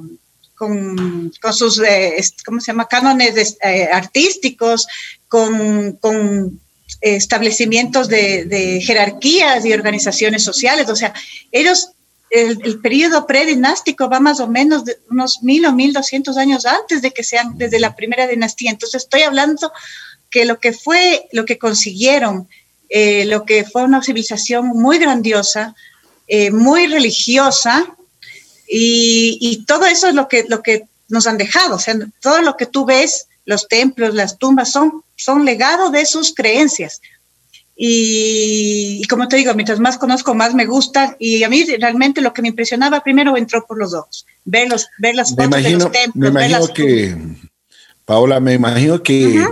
con, 0.55 1.33
con, 1.41 1.55
sus, 1.55 1.79
eh, 1.79 2.23
¿cómo 2.45 2.61
se 2.61 2.67
llama?, 2.67 2.87
cánones 2.87 3.57
eh, 3.63 3.89
artísticos, 3.91 4.87
con, 5.27 5.93
con 5.93 6.61
establecimientos 7.01 8.09
de, 8.09 8.45
de, 8.45 8.79
jerarquías 8.83 9.65
y 9.65 9.73
organizaciones 9.73 10.45
sociales. 10.45 10.87
O 10.91 10.97
sea, 10.97 11.15
ellos 11.51 11.93
el, 12.31 12.81
periodo 12.81 13.27
predinástico 13.27 14.09
va 14.09 14.21
más 14.21 14.41
o 14.41 14.47
menos 14.47 14.85
de 14.85 14.99
unos 15.11 15.43
mil 15.43 15.67
o 15.67 15.73
mil 15.73 15.93
doscientos 15.93 16.37
años 16.37 16.65
antes 16.65 17.03
de 17.03 17.11
que 17.11 17.25
sean 17.25 17.59
desde 17.59 17.81
la 17.81 17.97
primera 17.97 18.27
dinastía. 18.27 18.71
Entonces 18.71 19.03
estoy 19.03 19.23
hablando 19.23 19.73
que 20.31 20.45
lo 20.45 20.61
que 20.61 20.73
fue, 20.73 21.29
lo 21.33 21.45
que 21.45 21.59
consiguieron, 21.59 22.49
eh, 22.89 23.25
lo 23.25 23.45
que 23.45 23.65
fue 23.65 23.83
una 23.83 24.03
civilización 24.03 24.69
muy 24.69 24.99
grandiosa, 24.99 25.75
eh, 26.29 26.53
muy 26.53 26.87
religiosa, 26.87 27.97
y, 28.73 29.37
y, 29.41 29.65
todo 29.65 29.85
eso 29.87 30.07
es 30.07 30.15
lo 30.15 30.29
que, 30.29 30.45
lo 30.49 30.63
que 30.63 30.85
nos 31.09 31.27
han 31.27 31.39
dejado. 31.39 31.75
O 31.75 31.79
sea, 31.81 31.97
todo 32.21 32.41
lo 32.41 32.57
que 32.57 32.67
tú 32.67 32.85
ves, 32.85 33.27
los 33.45 33.67
templos, 33.67 34.15
las 34.15 34.39
tumbas, 34.39 34.71
son, 34.71 35.03
son 35.17 35.45
legado 35.45 35.91
de 35.91 36.07
sus 36.07 36.33
creencias. 36.33 37.01
Y, 37.83 39.03
como 39.09 39.27
te 39.27 39.37
digo, 39.37 39.55
mientras 39.55 39.81
más 39.81 39.97
conozco, 39.97 40.35
más 40.35 40.55
me 40.55 40.67
gusta. 40.67 41.17
Y 41.19 41.45
a 41.45 41.49
mí 41.49 41.65
realmente 41.81 42.21
lo 42.21 42.35
que 42.35 42.43
me 42.43 42.49
impresionaba 42.49 43.03
primero 43.03 43.39
entró 43.39 43.67
por 43.67 43.79
los 43.79 43.95
ojos. 43.95 44.27
Ver, 44.45 44.69
los, 44.69 44.89
ver 44.99 45.15
las 45.15 45.31
fotos 45.35 45.63
de 45.63 45.71
los 45.71 45.91
templos. 45.91 46.13
Me 46.15 46.29
imagino 46.29 46.69
que, 46.75 47.17
Paola, 48.05 48.39
me 48.39 48.53
imagino 48.53 49.03
que, 49.03 49.43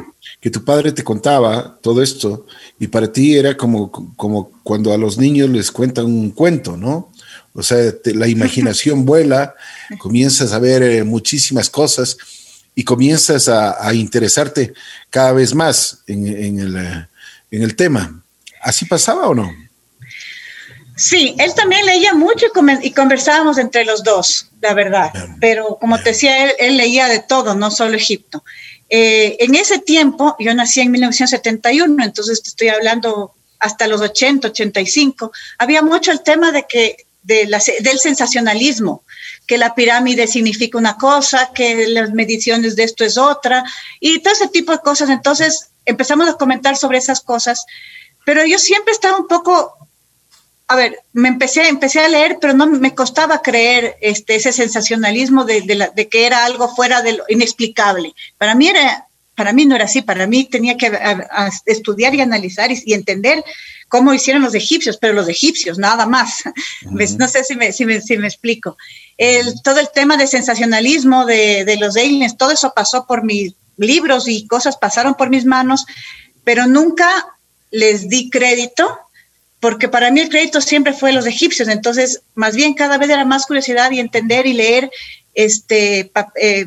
que 0.43 0.51
tu 0.51 0.63
padre 0.63 0.93
te 0.93 1.03
contaba 1.03 1.79
todo 1.81 2.03
esto 2.03 2.45
y 2.79 2.89
para 2.89 3.11
ti 3.11 3.35
era 3.35 3.57
como, 3.57 3.91
como 3.91 4.51
cuando 4.63 4.93
a 4.93 4.99
los 4.99 5.17
niños 5.17 5.49
les 5.49 5.73
cuentan 5.73 6.05
un 6.05 6.31
cuento, 6.31 6.77
¿no? 6.77 7.11
O 7.55 7.63
sea, 7.63 7.79
la 8.05 8.29
imaginación 8.29 9.07
vuela, 9.07 9.55
comienzas 9.97 10.53
a 10.53 10.59
ver 10.59 10.83
eh, 10.83 11.03
muchísimas 11.03 11.71
cosas 11.71 12.19
y 12.75 12.85
comienzas 12.85 13.49
a, 13.49 13.95
interesarte 13.95 14.75
cada 15.09 15.33
vez 15.33 15.55
más 15.55 16.03
en, 16.07 16.27
en 16.27 16.59
el 16.61 16.77
eh, 16.77 17.09
en 17.51 17.63
el 17.63 17.77
tema. 17.77 18.23
¿Así 18.61 18.85
pasaba 18.85 19.29
o 19.29 19.35
no? 19.35 19.51
Sí, 20.97 21.37
él 21.39 21.55
también 21.55 21.87
leía 21.87 22.13
mucho 22.13 22.47
y, 22.83 22.91
conversábamos 22.91 23.59
entre 23.59 23.85
los 23.85 24.03
dos, 24.03 24.49
la 24.61 24.75
verdad. 24.75 25.13
Pero 25.41 25.79
como 25.81 25.97
te 25.99 26.11
decía, 26.11 26.51
él, 26.51 26.77
leía 26.77 27.07
de 27.07 27.21
todo, 27.21 27.55
no 27.55 27.71
solo 27.71 27.97
Egipto. 27.97 28.43
Eh, 28.91 29.37
en 29.39 29.55
ese 29.55 29.79
tiempo, 29.79 30.35
yo 30.41 30.53
nací 30.55 30.81
en 30.81 30.91
1971, 30.91 32.05
entonces 32.05 32.43
te 32.43 32.49
estoy 32.49 32.69
hablando 32.69 33.33
hasta 33.61 33.87
los 33.87 34.01
80, 34.01 34.49
85, 34.49 35.31
había 35.59 35.83
mucho 35.83 36.11
el 36.11 36.23
tema 36.23 36.51
de 36.51 36.67
que 36.69 37.07
de 37.23 37.47
del 37.81 37.99
sensacionalismo, 37.99 39.05
que 39.47 39.59
la 39.59 39.75
pirámide 39.75 40.27
significa 40.27 40.79
una 40.79 40.97
cosa, 40.97 41.51
que 41.55 41.87
las 41.89 42.13
mediciones 42.13 42.75
de 42.75 42.85
esto 42.85 43.05
es 43.05 43.19
otra, 43.19 43.65
y 44.01 44.21
todo 44.21 44.33
ese 44.33 44.49
tipo 44.49 44.73
de 44.73 44.79
cosas. 44.79 45.11
Entonces, 45.11 45.68
empezamos 45.89 46.29
a 46.29 46.35
comentar 46.35 46.77
sobre 46.77 46.99
esas 46.99 47.21
cosas, 47.21 47.65
pero 48.25 48.45
yo 48.45 48.59
siempre 48.59 48.93
estaba 48.93 49.17
un 49.17 49.27
poco, 49.27 49.75
a 50.69 50.77
ver, 50.77 51.01
me 51.15 51.29
empecé, 51.29 51.67
empecé 51.67 52.01
a 52.01 52.09
leer, 52.09 52.39
pero 52.41 52.53
no 52.53 52.67
me 52.67 52.95
costaba 52.95 53.41
creer 53.41 53.97
este, 54.03 54.37
ese 54.37 54.53
sensacionalismo 54.53 55.45
de, 55.45 55.63
de, 55.95 56.09
que 56.09 56.27
era 56.27 56.45
algo 56.45 56.69
fuera 56.69 57.01
de 57.01 57.15
lo 57.15 57.25
inexplicable. 57.29 58.15
Para 58.37 58.55
mí 58.55 58.69
era, 58.69 59.07
para 59.35 59.55
mí 59.55 59.65
no 59.65 59.77
era 59.77 59.87
así, 59.87 60.03
para 60.03 60.27
mí 60.27 60.45
tenía 60.45 60.77
que 60.77 60.93
estudiar 61.65 62.15
y 62.15 62.21
analizar 62.21 62.71
y, 62.71 62.93
entender 62.93 63.43
cómo 63.89 64.13
hicieron 64.13 64.43
los 64.43 64.55
egipcios, 64.55 64.99
pero 64.99 65.15
los 65.15 65.29
egipcios, 65.29 65.79
nada 65.79 66.05
más. 66.05 66.43
No 67.19 67.29
sé 67.29 67.45
si 67.45 67.57
me, 67.57 67.73
si 67.73 67.87
me, 67.87 68.03
si 68.03 68.19
me 68.19 68.27
explico. 68.27 68.77
El, 69.17 69.63
todo 69.63 69.81
el 69.81 69.89
tema 69.95 70.19
de 70.19 70.27
sensacionalismo 70.27 71.25
de, 71.25 71.65
de, 71.65 71.77
los 71.77 71.97
aliens, 71.97 72.37
todo 72.37 72.51
eso 72.51 72.73
pasó 72.77 73.07
por 73.07 73.25
mi, 73.25 73.55
libros 73.79 74.29
y 74.29 74.47
cosas 74.47 74.77
pasaron 74.77 75.15
por 75.15 75.31
mis 75.31 75.45
manos, 75.45 75.87
pero 76.45 76.67
nunca 76.67 77.09
les 77.71 78.09
di 78.09 78.31
crédito, 78.31 78.99
porque 79.61 79.89
para 79.89 80.11
mí 80.11 80.21
el 80.21 80.29
crédito 80.29 80.61
siempre 80.61 80.93
fue 80.93 81.13
los 81.13 81.27
egipcios, 81.27 81.69
entonces 81.69 82.23
más 82.35 82.55
bien 82.55 82.75
cada 82.75 82.99
vez 82.99 83.11
era 83.11 83.25
más 83.25 83.47
curiosidad 83.47 83.91
y 83.91 84.01
entender 84.01 84.47
y 84.47 84.53
leer 84.53 84.91
este, 85.35 86.11
eh, 86.41 86.67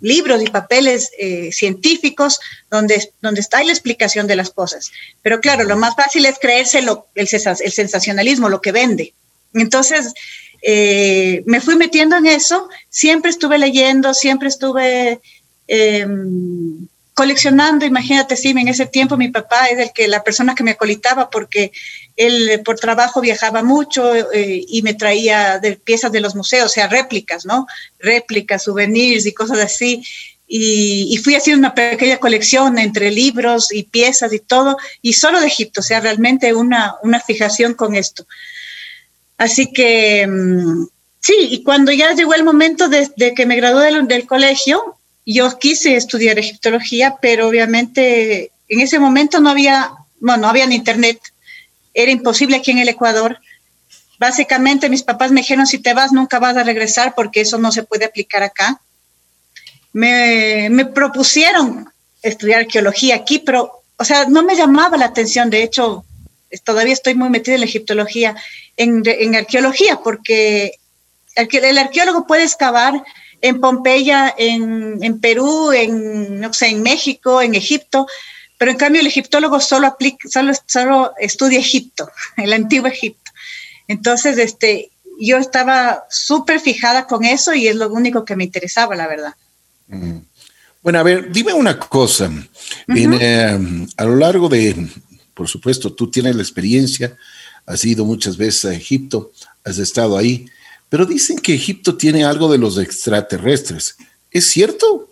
libros 0.00 0.42
y 0.42 0.46
papeles 0.46 1.10
eh, 1.18 1.50
científicos 1.52 2.40
donde, 2.70 3.12
donde 3.20 3.40
está 3.40 3.62
la 3.64 3.72
explicación 3.72 4.26
de 4.26 4.36
las 4.36 4.50
cosas. 4.50 4.90
Pero 5.22 5.40
claro, 5.40 5.64
lo 5.64 5.76
más 5.76 5.96
fácil 5.96 6.26
es 6.26 6.38
creerse 6.38 6.80
el 7.14 7.72
sensacionalismo, 7.72 8.48
lo 8.48 8.60
que 8.60 8.72
vende. 8.72 9.14
Entonces, 9.54 10.12
eh, 10.62 11.42
me 11.46 11.60
fui 11.60 11.76
metiendo 11.76 12.16
en 12.16 12.26
eso, 12.26 12.68
siempre 12.90 13.30
estuve 13.30 13.58
leyendo, 13.58 14.14
siempre 14.14 14.48
estuve 14.48 15.20
Em, 15.68 16.86
coleccionando, 17.16 17.86
imagínate, 17.86 18.36
sí, 18.36 18.50
en 18.50 18.68
ese 18.68 18.84
tiempo 18.84 19.16
mi 19.16 19.28
papá 19.28 19.68
es 19.68 19.78
el 19.78 19.90
que, 19.94 20.06
la 20.06 20.22
persona 20.22 20.54
que 20.54 20.62
me 20.62 20.72
acolitaba 20.72 21.30
porque 21.30 21.72
él 22.14 22.60
por 22.62 22.78
trabajo 22.78 23.22
viajaba 23.22 23.62
mucho 23.62 24.14
eh, 24.32 24.62
y 24.68 24.82
me 24.82 24.92
traía 24.92 25.58
de 25.58 25.76
piezas 25.76 26.12
de 26.12 26.20
los 26.20 26.34
museos, 26.34 26.66
o 26.66 26.74
sea, 26.74 26.88
réplicas, 26.88 27.46
¿no? 27.46 27.66
Réplicas, 27.98 28.64
souvenirs 28.64 29.24
y 29.24 29.32
cosas 29.32 29.60
así. 29.60 30.04
Y, 30.46 31.08
y, 31.10 31.16
fui 31.16 31.34
haciendo 31.34 31.60
una 31.60 31.74
pequeña 31.74 32.18
colección 32.18 32.78
entre 32.78 33.10
libros 33.10 33.72
y 33.72 33.84
piezas 33.84 34.34
y 34.34 34.38
todo, 34.38 34.76
y 35.00 35.14
solo 35.14 35.40
de 35.40 35.46
Egipto, 35.46 35.80
o 35.80 35.82
sea, 35.82 36.00
realmente 36.00 36.52
una, 36.52 36.96
una 37.02 37.18
fijación 37.18 37.72
con 37.72 37.94
esto. 37.94 38.26
Así 39.38 39.72
que, 39.72 40.20
em, 40.20 40.86
sí, 41.18 41.34
y 41.50 41.62
cuando 41.62 41.92
ya 41.92 42.12
llegó 42.12 42.34
el 42.34 42.44
momento 42.44 42.88
de, 42.88 43.10
de 43.16 43.32
que 43.32 43.46
me 43.46 43.56
gradué 43.56 43.86
del, 43.86 44.06
del 44.06 44.26
colegio, 44.26 44.95
yo 45.26 45.58
quise 45.58 45.96
estudiar 45.96 46.38
egiptología, 46.38 47.16
pero 47.20 47.48
obviamente 47.48 48.52
en 48.68 48.80
ese 48.80 49.00
momento 49.00 49.40
no 49.40 49.50
había, 49.50 49.90
bueno, 50.20 50.42
no 50.42 50.48
había 50.48 50.72
internet, 50.72 51.20
era 51.92 52.12
imposible 52.12 52.56
aquí 52.56 52.70
en 52.70 52.78
el 52.78 52.88
Ecuador. 52.88 53.40
Básicamente 54.18 54.88
mis 54.88 55.02
papás 55.02 55.32
me 55.32 55.40
dijeron, 55.40 55.66
si 55.66 55.78
te 55.78 55.94
vas 55.94 56.12
nunca 56.12 56.38
vas 56.38 56.56
a 56.56 56.62
regresar 56.62 57.14
porque 57.14 57.40
eso 57.40 57.58
no 57.58 57.72
se 57.72 57.82
puede 57.82 58.04
aplicar 58.04 58.44
acá. 58.44 58.80
Me, 59.92 60.70
propusieron 60.94 61.90
estudiar 62.22 62.60
arqueología 62.60 63.16
aquí, 63.16 63.40
pero, 63.40 63.82
o 63.96 64.04
sea, 64.04 64.26
no 64.26 64.44
me 64.44 64.54
llamaba 64.54 64.96
la 64.96 65.06
atención. 65.06 65.50
De 65.50 65.62
hecho, 65.62 66.04
todavía 66.64 66.92
estoy 66.92 67.14
muy 67.14 67.30
metida 67.30 67.54
en 67.54 67.62
la 67.62 67.66
egiptología, 67.66 68.36
en 68.76 69.34
arqueología, 69.34 69.96
porque 70.04 70.78
el 71.34 71.78
arqueólogo 71.78 72.26
puede 72.26 72.44
excavar 72.44 73.02
en 73.48 73.60
Pompeya, 73.60 74.34
en, 74.36 75.20
Perú, 75.20 75.72
en, 75.72 76.40
no 76.40 76.52
sé, 76.52 76.68
en 76.68 76.82
México, 76.82 77.40
en 77.42 77.54
Egipto, 77.54 78.06
pero 78.58 78.70
en 78.70 78.76
cambio 78.76 79.00
el 79.00 79.06
egiptólogo 79.06 79.60
solo, 79.60 79.86
aplica, 79.86 80.28
solo, 80.28 80.52
solo 80.66 81.12
estudia 81.18 81.58
Egipto, 81.58 82.10
el 82.36 82.52
antiguo 82.52 82.88
Egipto. 82.88 83.30
Entonces, 83.88 84.38
este, 84.38 84.90
yo 85.20 85.38
estaba 85.38 86.04
súper 86.10 86.60
fijada 86.60 87.06
con 87.06 87.24
eso 87.24 87.54
y 87.54 87.68
es 87.68 87.76
lo 87.76 87.90
único 87.90 88.24
que 88.24 88.36
me 88.36 88.44
interesaba, 88.44 88.96
la 88.96 89.06
verdad. 89.06 89.34
Mm. 89.88 90.18
Bueno, 90.82 91.00
a 91.00 91.02
ver, 91.02 91.32
dime 91.32 91.52
una 91.52 91.78
cosa. 91.80 92.30
Eh, 92.94 93.58
a 93.96 94.04
lo 94.04 94.14
largo 94.14 94.48
de, 94.48 94.88
por 95.34 95.48
supuesto, 95.48 95.92
tú 95.92 96.08
tienes 96.08 96.36
la 96.36 96.42
experiencia, 96.42 97.16
has 97.66 97.84
ido 97.84 98.04
muchas 98.04 98.36
veces 98.36 98.66
a 98.66 98.74
Egipto, 98.74 99.32
has 99.64 99.78
estado 99.78 100.16
ahí. 100.16 100.46
Pero 100.88 101.06
dicen 101.06 101.38
que 101.38 101.54
Egipto 101.54 101.96
tiene 101.96 102.24
algo 102.24 102.50
de 102.50 102.58
los 102.58 102.78
extraterrestres. 102.78 103.96
¿Es 104.30 104.46
cierto? 104.48 105.10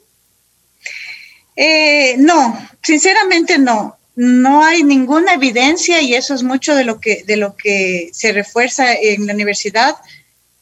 Eh, 1.57 2.17
no, 2.19 2.69
sinceramente 2.83 3.59
no. 3.59 3.97
No 4.17 4.63
hay 4.63 4.85
ninguna 4.85 5.35
evidencia 5.35 6.01
y 6.01 6.15
eso 6.15 6.35
es 6.35 6.43
mucho 6.43 6.75
de 6.75 6.85
lo 6.85 7.01
que, 7.01 7.25
de 7.27 7.37
lo 7.37 7.57
que 7.57 8.11
se 8.13 8.33
refuerza 8.33 8.93
en 8.95 9.27
la 9.27 9.35
universidad. 9.35 9.97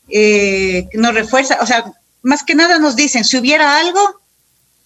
Eh, 0.08 0.88
nos 0.94 1.14
refuerza, 1.14 1.58
o 1.60 1.66
sea, 1.66 1.92
más 2.22 2.42
que 2.44 2.54
nada 2.54 2.78
nos 2.78 2.96
dicen, 2.96 3.24
si 3.24 3.36
hubiera 3.36 3.78
algo, 3.78 4.20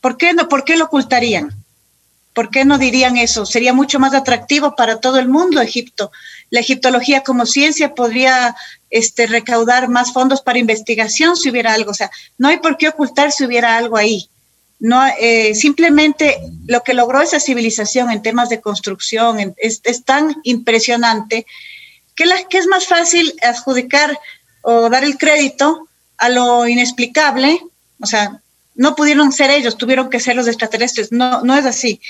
¿por 0.01 0.17
qué, 0.17 0.33
no, 0.33 0.49
¿por 0.49 0.65
qué 0.65 0.77
lo 0.77 0.87
ocultarían? 0.87 1.55
¿Por 2.37 2.51
qué 2.51 2.67
no 2.67 2.77
dirían 2.77 3.17
eso? 3.17 3.47
Sería 3.47 3.73
mucho 3.73 3.99
más 3.99 4.13
atractivo 4.13 4.77
para 4.77 5.01
todo 5.01 5.19
el 5.19 5.27
mundo 5.27 5.63
Egipto. 5.63 6.13
La 6.51 6.61
egiptología 6.61 7.23
como 7.23 7.47
ciencia 7.47 7.95
podría 7.95 8.55
este, 8.91 9.27
recaudar 9.27 9.89
más 9.89 10.13
fondos 10.13 10.43
para 10.43 10.59
investigación 10.59 11.39
si 11.39 11.49
hubiera 11.49 11.73
algo. 11.73 11.93
O 11.93 11.95
sea, 11.95 12.11
no 12.37 12.49
hay 12.49 12.59
por 12.59 12.77
qué 12.77 12.89
ocultar 12.89 13.33
si 13.33 13.47
hubiera 13.47 13.79
algo 13.79 13.97
ahí. 13.97 14.29
No, 14.79 15.03
eh, 15.19 15.55
simplemente 15.55 16.37
lo 16.67 16.83
que 16.83 16.93
logró 16.93 17.23
esa 17.23 17.41
civilización 17.41 18.11
en 18.11 18.21
temas 18.21 18.51
de 18.51 18.61
construcción 18.61 19.55
es, 19.57 19.81
tan 20.05 20.37
impresionante 20.43 21.47
que, 22.15 22.27
la, 22.27 22.45
que 22.45 22.59
es 22.59 22.67
más 22.67 22.87
fácil 22.87 23.35
adjudicar 23.43 24.21
o 24.61 24.91
dar 24.91 25.05
el 25.05 25.17
crédito 25.17 25.89
a 26.19 26.29
lo 26.29 26.69
inexplicable, 26.69 27.63
o 27.99 28.05
sea, 28.05 28.43
no 28.77 28.95
pudieron 28.95 29.33
ser 29.33 29.51
ellos, 29.51 29.77
tuvieron 29.77 30.11
que 30.11 30.21
ser 30.21 30.37
los 30.37 30.47
extraterrestres. 30.47 31.13
No, 31.13 31.43
no 31.43 31.57
es 31.57 31.65
así. 31.65 32.01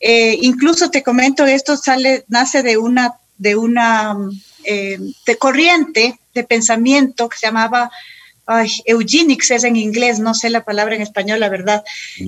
Eh, 0.00 0.38
incluso 0.42 0.90
te 0.90 1.02
comento, 1.02 1.46
esto 1.46 1.76
sale, 1.76 2.24
nace 2.28 2.62
de 2.62 2.76
una, 2.76 3.14
de 3.38 3.56
una 3.56 4.16
eh, 4.64 4.98
de 5.24 5.38
corriente 5.38 6.18
de 6.34 6.44
pensamiento 6.44 7.28
que 7.28 7.38
se 7.38 7.46
llamaba 7.46 7.90
ay, 8.46 8.70
eugenics 8.84 9.50
es 9.50 9.64
en 9.64 9.76
inglés, 9.76 10.20
no 10.20 10.32
sé 10.32 10.50
la 10.50 10.64
palabra 10.64 10.94
en 10.94 11.02
español, 11.02 11.40
la 11.40 11.48
verdad, 11.48 11.84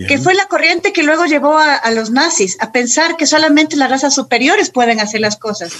que 0.08 0.18
fue 0.18 0.34
la 0.34 0.46
corriente 0.46 0.92
que 0.92 1.04
luego 1.04 1.26
llevó 1.26 1.56
a, 1.58 1.90
los 1.92 2.10
nazis 2.10 2.56
a 2.60 2.72
pensar 2.72 3.16
que 3.16 3.26
solamente 3.26 3.76
las 3.76 3.90
razas 3.90 4.14
superiores 4.14 4.70
pueden 4.70 5.00
hacer 5.00 5.20
las 5.20 5.36
cosas. 5.36 5.72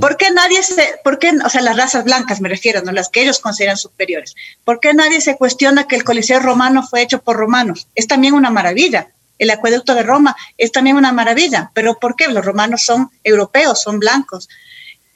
¿Por 0.00 0.16
qué 0.18 0.30
nadie 0.30 0.62
se, 0.62 1.00
por 1.02 1.18
qué, 1.18 1.32
o 1.42 1.48
sea, 1.48 1.62
las 1.62 1.76
razas 1.76 2.04
blancas 2.04 2.40
me 2.40 2.48
refiero, 2.48 2.82
no 2.82 2.92
las 2.92 3.08
que 3.08 3.22
ellos 3.22 3.38
consideran 3.38 3.78
superiores? 3.78 4.34
¿Por 4.64 4.80
qué 4.80 4.92
nadie 4.92 5.20
se 5.20 5.36
cuestiona 5.36 5.86
que 5.86 5.96
el 5.96 6.04
Coliseo 6.04 6.40
romano 6.40 6.86
fue 6.86 7.00
hecho 7.02 7.22
por 7.22 7.36
romanos? 7.36 7.86
Es 7.94 8.06
también 8.06 8.34
una 8.34 8.50
maravilla. 8.50 9.08
El 9.38 9.50
acueducto 9.50 9.94
de 9.94 10.02
Roma 10.02 10.36
es 10.58 10.70
también 10.70 10.96
una 10.96 11.12
maravilla, 11.12 11.70
pero 11.74 11.98
¿por 11.98 12.14
qué? 12.14 12.28
Los 12.28 12.44
romanos 12.44 12.82
son 12.84 13.10
europeos, 13.24 13.82
son 13.82 13.98
blancos. 13.98 14.48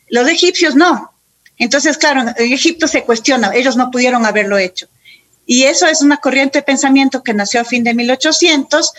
Los 0.09 0.28
egipcios 0.28 0.75
no, 0.75 1.12
entonces, 1.58 1.98
claro, 1.98 2.24
Egipto 2.36 2.86
se 2.86 3.02
cuestiona, 3.04 3.54
ellos 3.54 3.76
no 3.76 3.90
pudieron 3.90 4.24
haberlo 4.24 4.58
hecho. 4.58 4.88
Y 5.46 5.64
eso 5.64 5.86
es 5.86 6.02
una 6.02 6.18
corriente 6.18 6.58
de 6.58 6.62
pensamiento 6.62 7.22
que 7.22 7.34
nació 7.34 7.60
a 7.60 7.64
fin 7.64 7.82
de 7.82 7.94
1800, 7.94 8.92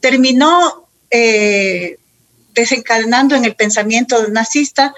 terminó 0.00 0.88
eh, 1.10 1.98
desencadenando 2.52 3.36
en 3.36 3.44
el 3.44 3.54
pensamiento 3.54 4.28
nazista 4.28 4.94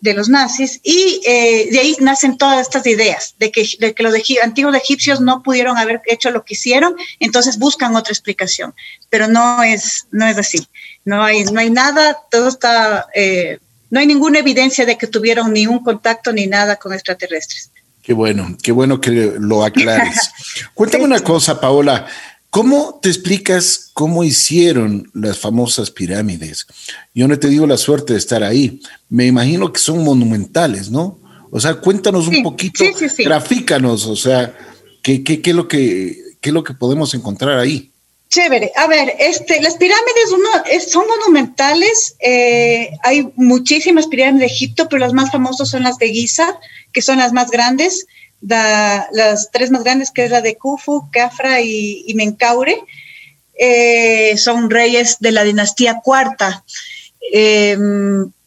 de 0.00 0.14
los 0.14 0.28
nazis 0.28 0.80
y 0.82 1.20
eh, 1.24 1.68
de 1.70 1.78
ahí 1.78 1.96
nacen 2.00 2.36
todas 2.36 2.60
estas 2.60 2.84
ideas 2.86 3.36
de 3.38 3.52
que, 3.52 3.64
de 3.78 3.94
que 3.94 4.02
los 4.02 4.12
antiguos 4.42 4.74
egipcios 4.74 5.20
no 5.20 5.44
pudieron 5.44 5.78
haber 5.78 6.02
hecho 6.06 6.30
lo 6.30 6.44
que 6.44 6.54
hicieron, 6.54 6.96
entonces 7.20 7.56
buscan 7.56 7.94
otra 7.94 8.12
explicación, 8.12 8.74
pero 9.10 9.28
no 9.28 9.62
es, 9.62 10.08
no 10.10 10.26
es 10.26 10.36
así, 10.38 10.66
no 11.04 11.22
hay, 11.22 11.44
no 11.44 11.60
hay 11.60 11.70
nada, 11.70 12.18
todo 12.32 12.48
está 12.48 13.06
eh, 13.14 13.60
no 13.92 14.00
hay 14.00 14.06
ninguna 14.06 14.38
evidencia 14.38 14.86
de 14.86 14.96
que 14.96 15.06
tuvieron 15.06 15.52
ni 15.52 15.66
un 15.66 15.80
contacto 15.80 16.32
ni 16.32 16.46
nada 16.46 16.76
con 16.76 16.94
extraterrestres. 16.94 17.70
Qué 18.02 18.14
bueno, 18.14 18.56
qué 18.62 18.72
bueno 18.72 19.02
que 19.02 19.34
lo 19.38 19.62
aclares. 19.64 20.30
Cuéntame 20.74 21.04
una 21.04 21.20
cosa, 21.20 21.60
Paola. 21.60 22.06
¿Cómo 22.48 22.98
te 23.02 23.10
explicas 23.10 23.90
cómo 23.92 24.24
hicieron 24.24 25.10
las 25.12 25.38
famosas 25.38 25.90
pirámides? 25.90 26.66
Yo 27.14 27.28
no 27.28 27.38
te 27.38 27.48
digo 27.48 27.66
la 27.66 27.76
suerte 27.76 28.14
de 28.14 28.18
estar 28.18 28.42
ahí. 28.42 28.80
Me 29.10 29.26
imagino 29.26 29.70
que 29.70 29.78
son 29.78 30.02
monumentales, 30.02 30.90
¿no? 30.90 31.20
O 31.50 31.60
sea, 31.60 31.74
cuéntanos 31.74 32.28
un 32.28 32.42
poquito, 32.42 32.82
sí, 32.96 33.24
grafícanos, 33.24 34.06
o 34.06 34.16
sea, 34.16 34.56
¿qué, 35.02 35.22
qué, 35.22 35.42
qué, 35.42 35.52
lo 35.52 35.68
que, 35.68 36.16
¿qué 36.40 36.48
es 36.48 36.54
lo 36.54 36.64
que 36.64 36.72
podemos 36.72 37.12
encontrar 37.12 37.58
ahí? 37.58 37.91
Chévere. 38.32 38.72
A 38.76 38.86
ver, 38.86 39.14
este, 39.18 39.60
las 39.60 39.76
pirámides 39.76 40.30
son 40.90 41.04
monumentales. 41.06 42.16
Eh, 42.18 42.90
hay 43.02 43.30
muchísimas 43.36 44.06
pirámides 44.06 44.40
de 44.40 44.54
Egipto, 44.54 44.88
pero 44.88 45.00
las 45.00 45.12
más 45.12 45.30
famosas 45.30 45.68
son 45.68 45.82
las 45.82 45.98
de 45.98 46.08
Giza, 46.08 46.58
que 46.94 47.02
son 47.02 47.18
las 47.18 47.34
más 47.34 47.50
grandes. 47.50 48.06
las 48.40 49.50
tres 49.52 49.70
más 49.70 49.84
grandes, 49.84 50.10
que 50.10 50.24
es 50.24 50.30
la 50.30 50.40
de 50.40 50.56
Khufu, 50.56 51.10
Khafra 51.12 51.60
y, 51.60 52.10
Menkaure, 52.14 52.82
eh, 53.54 54.34
son 54.38 54.70
reyes 54.70 55.18
de 55.20 55.30
la 55.30 55.44
dinastía 55.44 56.00
cuarta. 56.02 56.64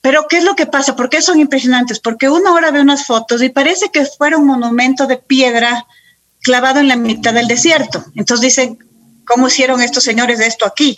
Pero 0.01 0.27
¿qué 0.27 0.37
es 0.37 0.43
lo 0.43 0.55
que 0.55 0.65
pasa? 0.65 0.95
¿Por 0.95 1.09
qué 1.09 1.21
son 1.21 1.39
impresionantes? 1.39 1.99
Porque 1.99 2.27
uno 2.27 2.49
ahora 2.49 2.71
ve 2.71 2.81
unas 2.81 3.05
fotos 3.05 3.43
y 3.43 3.49
parece 3.49 3.89
que 3.89 4.03
fuera 4.05 4.37
un 4.37 4.47
monumento 4.47 5.05
de 5.05 5.17
piedra 5.17 5.85
clavado 6.41 6.79
en 6.79 6.87
la 6.87 6.95
mitad 6.95 7.33
del 7.33 7.47
desierto. 7.47 8.03
Entonces 8.15 8.55
dicen, 8.55 8.84
¿cómo 9.25 9.47
hicieron 9.47 9.81
estos 9.81 10.03
señores 10.03 10.39
de 10.39 10.47
esto 10.47 10.65
aquí? 10.65 10.97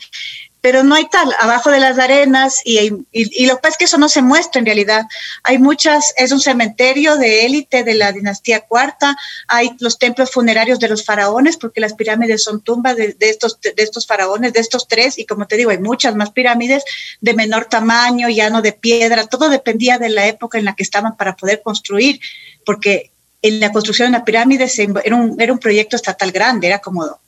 Pero 0.60 0.84
no 0.84 0.96
hay 0.96 1.07
tal, 1.07 1.34
abajo 1.39 1.69
de 1.69 1.79
las 1.79 2.00
arenas, 2.00 2.62
y, 2.65 2.89
lo 2.89 3.55
que 3.55 3.62
pasa 3.62 3.69
es 3.69 3.77
que 3.77 3.86
eso 3.86 3.98
no 3.98 4.10
se 4.10 4.22
muestra 4.22 4.60
en 4.60 4.65
realidad. 4.65 5.05
Hay 5.43 5.60
muchas, 5.60 6.13
es 6.17 6.31
un 6.31 6.39
cementerio 6.39 7.15
de 7.15 7.46
élite 7.46 7.84
de 7.84 7.93
la 7.93 8.12
dinastía 8.12 8.62
cuarta, 8.62 9.15
hay 9.48 9.72
los 9.79 10.00
templos 10.00 10.31
funerarios 10.31 10.79
de 10.79 10.89
los 10.89 11.05
faraones, 11.05 11.57
porque 11.57 11.79
las 11.79 11.93
pirámides 11.93 12.43
son 12.43 12.62
tumbas 12.62 12.96
de, 12.98 13.15
estos, 13.19 14.07
faraones, 14.07 14.51
de 14.51 14.60
estos 14.60 14.88
tres, 14.88 15.19
y 15.19 15.25
como 15.25 15.48
te 15.48 15.57
digo, 15.57 15.69
hay 15.69 15.77
muchas 15.77 16.15
más 16.15 16.31
pirámides 16.31 16.84
de 17.22 17.34
menor 17.34 17.65
tamaño, 17.65 18.27
llano 18.27 18.62
de 18.62 18.74
piedra, 18.74 19.27
todo 19.27 19.50
dependía 19.50 20.00
de 20.00 20.10
la 20.10 20.27
época 20.27 20.57
en 20.57 20.65
la 20.65 20.75
que 20.75 20.84
estaban 20.84 21.15
para 21.15 21.36
poder 21.36 21.62
construir, 21.62 22.19
porque 22.65 23.12
en 23.43 23.60
la 23.60 23.72
construcción 23.72 24.12
de 24.12 24.17
una 24.17 24.25
pirámide 24.25 24.69
era, 25.03 25.15
un, 25.15 25.39
era 25.39 25.53
un 25.53 25.60
proyecto 25.60 25.96
estatal 25.96 26.31
grande, 26.31 26.67
era 26.67 26.79
como 26.79 27.19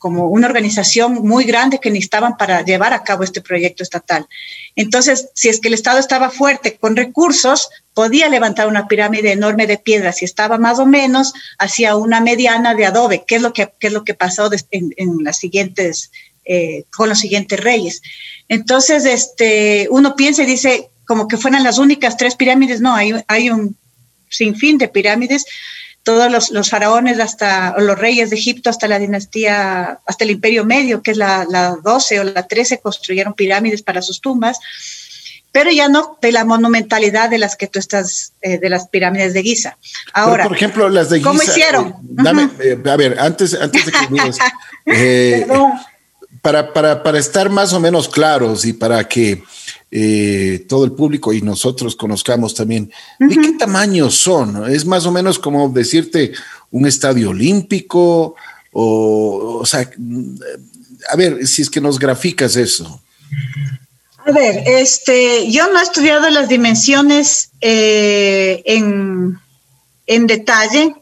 como 0.00 0.28
una 0.28 0.46
organización 0.46 1.26
muy 1.28 1.44
grande 1.44 1.78
que 1.78 1.90
necesitaban 1.90 2.38
para 2.38 2.64
llevar 2.64 2.94
a 2.94 3.04
cabo 3.04 3.22
este 3.22 3.42
proyecto 3.42 3.82
estatal. 3.82 4.26
Entonces, 4.74 5.28
si 5.34 5.50
es 5.50 5.60
que 5.60 5.68
el 5.68 5.74
Estado 5.74 5.98
estaba 5.98 6.30
fuerte 6.30 6.78
con 6.78 6.96
recursos, 6.96 7.68
podía 7.92 8.30
levantar 8.30 8.66
una 8.66 8.88
pirámide 8.88 9.32
enorme 9.32 9.66
de 9.66 9.76
piedra. 9.76 10.14
Si 10.14 10.24
estaba 10.24 10.56
más 10.56 10.78
o 10.78 10.86
menos, 10.86 11.34
hacía 11.58 11.96
una 11.96 12.22
mediana 12.22 12.74
de 12.74 12.86
adobe, 12.86 13.24
que 13.26 13.36
es 13.36 13.42
lo 13.42 13.52
que, 13.52 13.74
es 13.78 13.92
lo 13.92 14.02
que 14.02 14.14
pasó 14.14 14.48
en, 14.70 15.18
las 15.22 15.36
siguientes, 15.36 16.10
eh, 16.46 16.84
con 16.96 17.10
los 17.10 17.18
siguientes 17.18 17.60
reyes. 17.60 18.00
Entonces, 18.48 19.04
este, 19.04 19.86
uno 19.90 20.16
piensa 20.16 20.44
y 20.44 20.46
dice, 20.46 20.88
como 21.04 21.28
que 21.28 21.36
fueran 21.36 21.62
las 21.62 21.76
únicas 21.76 22.16
tres 22.16 22.36
pirámides. 22.36 22.80
No, 22.80 22.94
hay, 22.94 23.12
hay 23.28 23.50
un 23.50 23.76
sinfín 24.30 24.78
de 24.78 24.88
pirámides 24.88 25.44
todos 26.02 26.50
los, 26.50 26.70
faraones 26.70 27.20
hasta 27.20 27.74
los 27.78 27.98
reyes 27.98 28.30
de 28.30 28.36
Egipto 28.36 28.70
hasta 28.70 28.88
la 28.88 28.98
dinastía, 28.98 30.00
hasta 30.06 30.24
el 30.24 30.30
imperio 30.30 30.64
medio, 30.64 31.02
que 31.02 31.10
es 31.10 31.16
la, 31.16 31.46
la 31.48 31.76
12 31.82 32.20
o 32.20 32.24
la 32.24 32.46
13, 32.46 32.80
construyeron 32.80 33.34
pirámides 33.34 33.82
para 33.82 34.00
sus 34.00 34.20
tumbas, 34.20 34.58
pero 35.52 35.70
ya 35.70 35.88
no 35.88 36.16
de 36.22 36.32
la 36.32 36.44
monumentalidad 36.44 37.28
de 37.28 37.38
las 37.38 37.56
que 37.56 37.66
tú 37.66 37.78
estás, 37.78 38.32
eh, 38.40 38.58
de 38.58 38.70
las 38.70 38.88
pirámides 38.88 39.34
de 39.34 39.42
Giza. 39.42 39.76
Ahora, 40.12 40.44
por 40.44 40.56
ejemplo, 40.56 40.88
las 40.88 41.10
de 41.10 41.18
Giza. 41.18 41.30
¿Cómo 41.30 41.42
hicieron? 41.42 41.94
Dame, 42.02 42.50
eh, 42.60 42.78
a 42.84 42.96
ver, 42.96 43.18
antes, 43.18 43.54
antes 43.54 43.86
de 43.86 43.92
que 43.92 44.32
eh, 44.86 45.46
para, 46.40 46.72
para, 46.72 47.02
para 47.02 47.18
estar 47.18 47.50
más 47.50 47.72
o 47.72 47.80
menos 47.80 48.08
claros 48.08 48.64
y 48.64 48.72
para 48.72 49.06
que 49.06 49.42
eh, 49.92 50.66
todo 50.68 50.84
el 50.84 50.92
público 50.92 51.32
y 51.32 51.42
nosotros 51.42 51.96
conozcamos 51.96 52.54
también. 52.54 52.92
¿De 53.18 53.36
qué 53.36 53.52
tamaño 53.58 54.08
son? 54.10 54.72
Es 54.72 54.84
más 54.84 55.04
o 55.04 55.10
menos 55.10 55.38
como 55.38 55.68
decirte 55.68 56.32
un 56.70 56.86
estadio 56.86 57.30
olímpico 57.30 58.36
o, 58.72 59.58
o 59.60 59.66
sea, 59.66 59.90
a 61.08 61.16
ver, 61.16 61.44
si 61.46 61.62
es 61.62 61.70
que 61.70 61.80
nos 61.80 61.98
graficas 61.98 62.54
eso. 62.54 63.02
A 64.24 64.32
ver, 64.32 64.62
este, 64.66 65.50
yo 65.50 65.72
no 65.72 65.80
he 65.80 65.82
estudiado 65.82 66.30
las 66.30 66.48
dimensiones 66.48 67.50
eh, 67.60 68.62
en, 68.66 69.40
en, 70.06 70.26
detalle, 70.28 70.94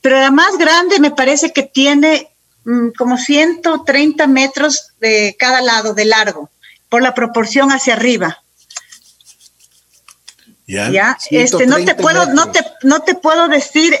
pero 0.00 0.20
la 0.20 0.30
más 0.30 0.56
grande 0.56 1.00
me 1.00 1.10
parece 1.10 1.52
que 1.52 1.64
tiene 1.64 2.28
mm, 2.64 2.90
como 2.96 3.16
130 3.16 4.26
metros 4.28 4.92
de 5.00 5.34
cada 5.36 5.62
lado 5.62 5.94
de 5.94 6.04
largo 6.04 6.50
por 6.90 7.00
la 7.02 7.14
proporción 7.14 7.72
hacia 7.72 7.94
arriba. 7.94 8.42
Ya, 10.66 11.16
este, 11.30 11.66
no 11.66 11.84
te 11.84 11.94
puedo, 11.96 12.26
no 12.26 12.52
te, 12.52 12.64
no 12.82 13.00
te 13.02 13.14
puedo 13.16 13.48
decir, 13.48 13.92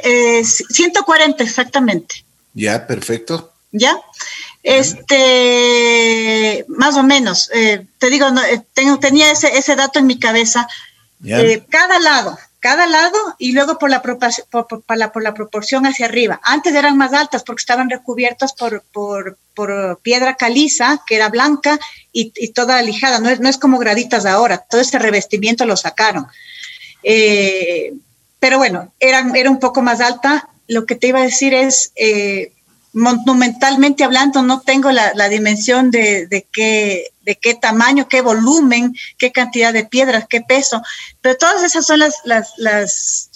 140 0.44 1.42
eh, 1.42 1.46
exactamente. 1.46 2.24
Ya, 2.54 2.86
perfecto. 2.86 3.52
Ya, 3.72 4.00
este, 4.62 5.84
más 6.68 6.94
o 6.96 7.02
menos, 7.02 7.50
eh, 7.52 7.86
te 7.98 8.08
digo, 8.08 8.28
eh, 8.28 8.62
tengo, 8.72 9.00
tenía 9.00 9.32
ese, 9.32 9.58
ese 9.58 9.74
dato 9.74 9.98
en 9.98 10.06
mi 10.06 10.20
cabeza. 10.20 10.68
cada 11.70 11.98
lado, 11.98 12.38
cada 12.60 12.86
lado 12.86 13.16
y 13.38 13.52
luego 13.52 13.78
por 13.78 13.90
la, 13.90 14.02
por, 14.02 14.18
la, 14.96 15.12
por 15.12 15.22
la 15.22 15.34
proporción 15.34 15.86
hacia 15.86 16.06
arriba. 16.06 16.40
Antes 16.44 16.74
eran 16.74 16.96
más 16.96 17.14
altas 17.14 17.42
porque 17.42 17.60
estaban 17.60 17.88
recubiertas 17.88 18.52
por, 18.52 18.84
por, 18.92 19.38
piedra 20.02 20.36
caliza, 20.36 21.02
que 21.06 21.16
era 21.16 21.28
blanca 21.28 21.78
y, 22.12 22.30
toda 22.52 22.80
lijada, 22.82 23.18
no 23.18 23.28
es, 23.28 23.40
no 23.40 23.48
es, 23.48 23.58
como 23.58 23.78
graditas 23.78 24.24
ahora, 24.24 24.58
todo 24.58 24.80
ese 24.80 24.98
revestimiento 24.98 25.66
lo 25.66 25.76
sacaron. 25.76 26.26
Eh, 27.02 27.92
pero 28.38 28.58
bueno, 28.58 28.92
era, 29.00 29.26
era 29.34 29.50
un 29.50 29.58
poco 29.58 29.82
más 29.82 30.00
alta. 30.00 30.48
Lo 30.66 30.86
que 30.86 30.94
te 30.94 31.08
iba 31.08 31.18
a 31.18 31.24
decir 31.24 31.52
es, 31.52 31.92
eh, 31.96 32.52
monumentalmente 32.92 34.04
hablando, 34.04 34.42
no 34.42 34.60
tengo 34.60 34.90
la, 34.90 35.28
dimensión 35.28 35.90
de, 35.90 36.46
qué, 36.52 37.12
de 37.22 37.36
qué 37.36 37.54
tamaño, 37.54 38.08
qué 38.08 38.20
volumen, 38.20 38.94
qué 39.18 39.32
cantidad 39.32 39.72
de 39.72 39.84
piedras, 39.84 40.26
qué 40.28 40.40
peso, 40.40 40.82
pero 41.20 41.36
todas 41.36 41.62
esas 41.62 41.86
son 41.86 42.00
las, 42.00 42.16
las, 42.24 43.30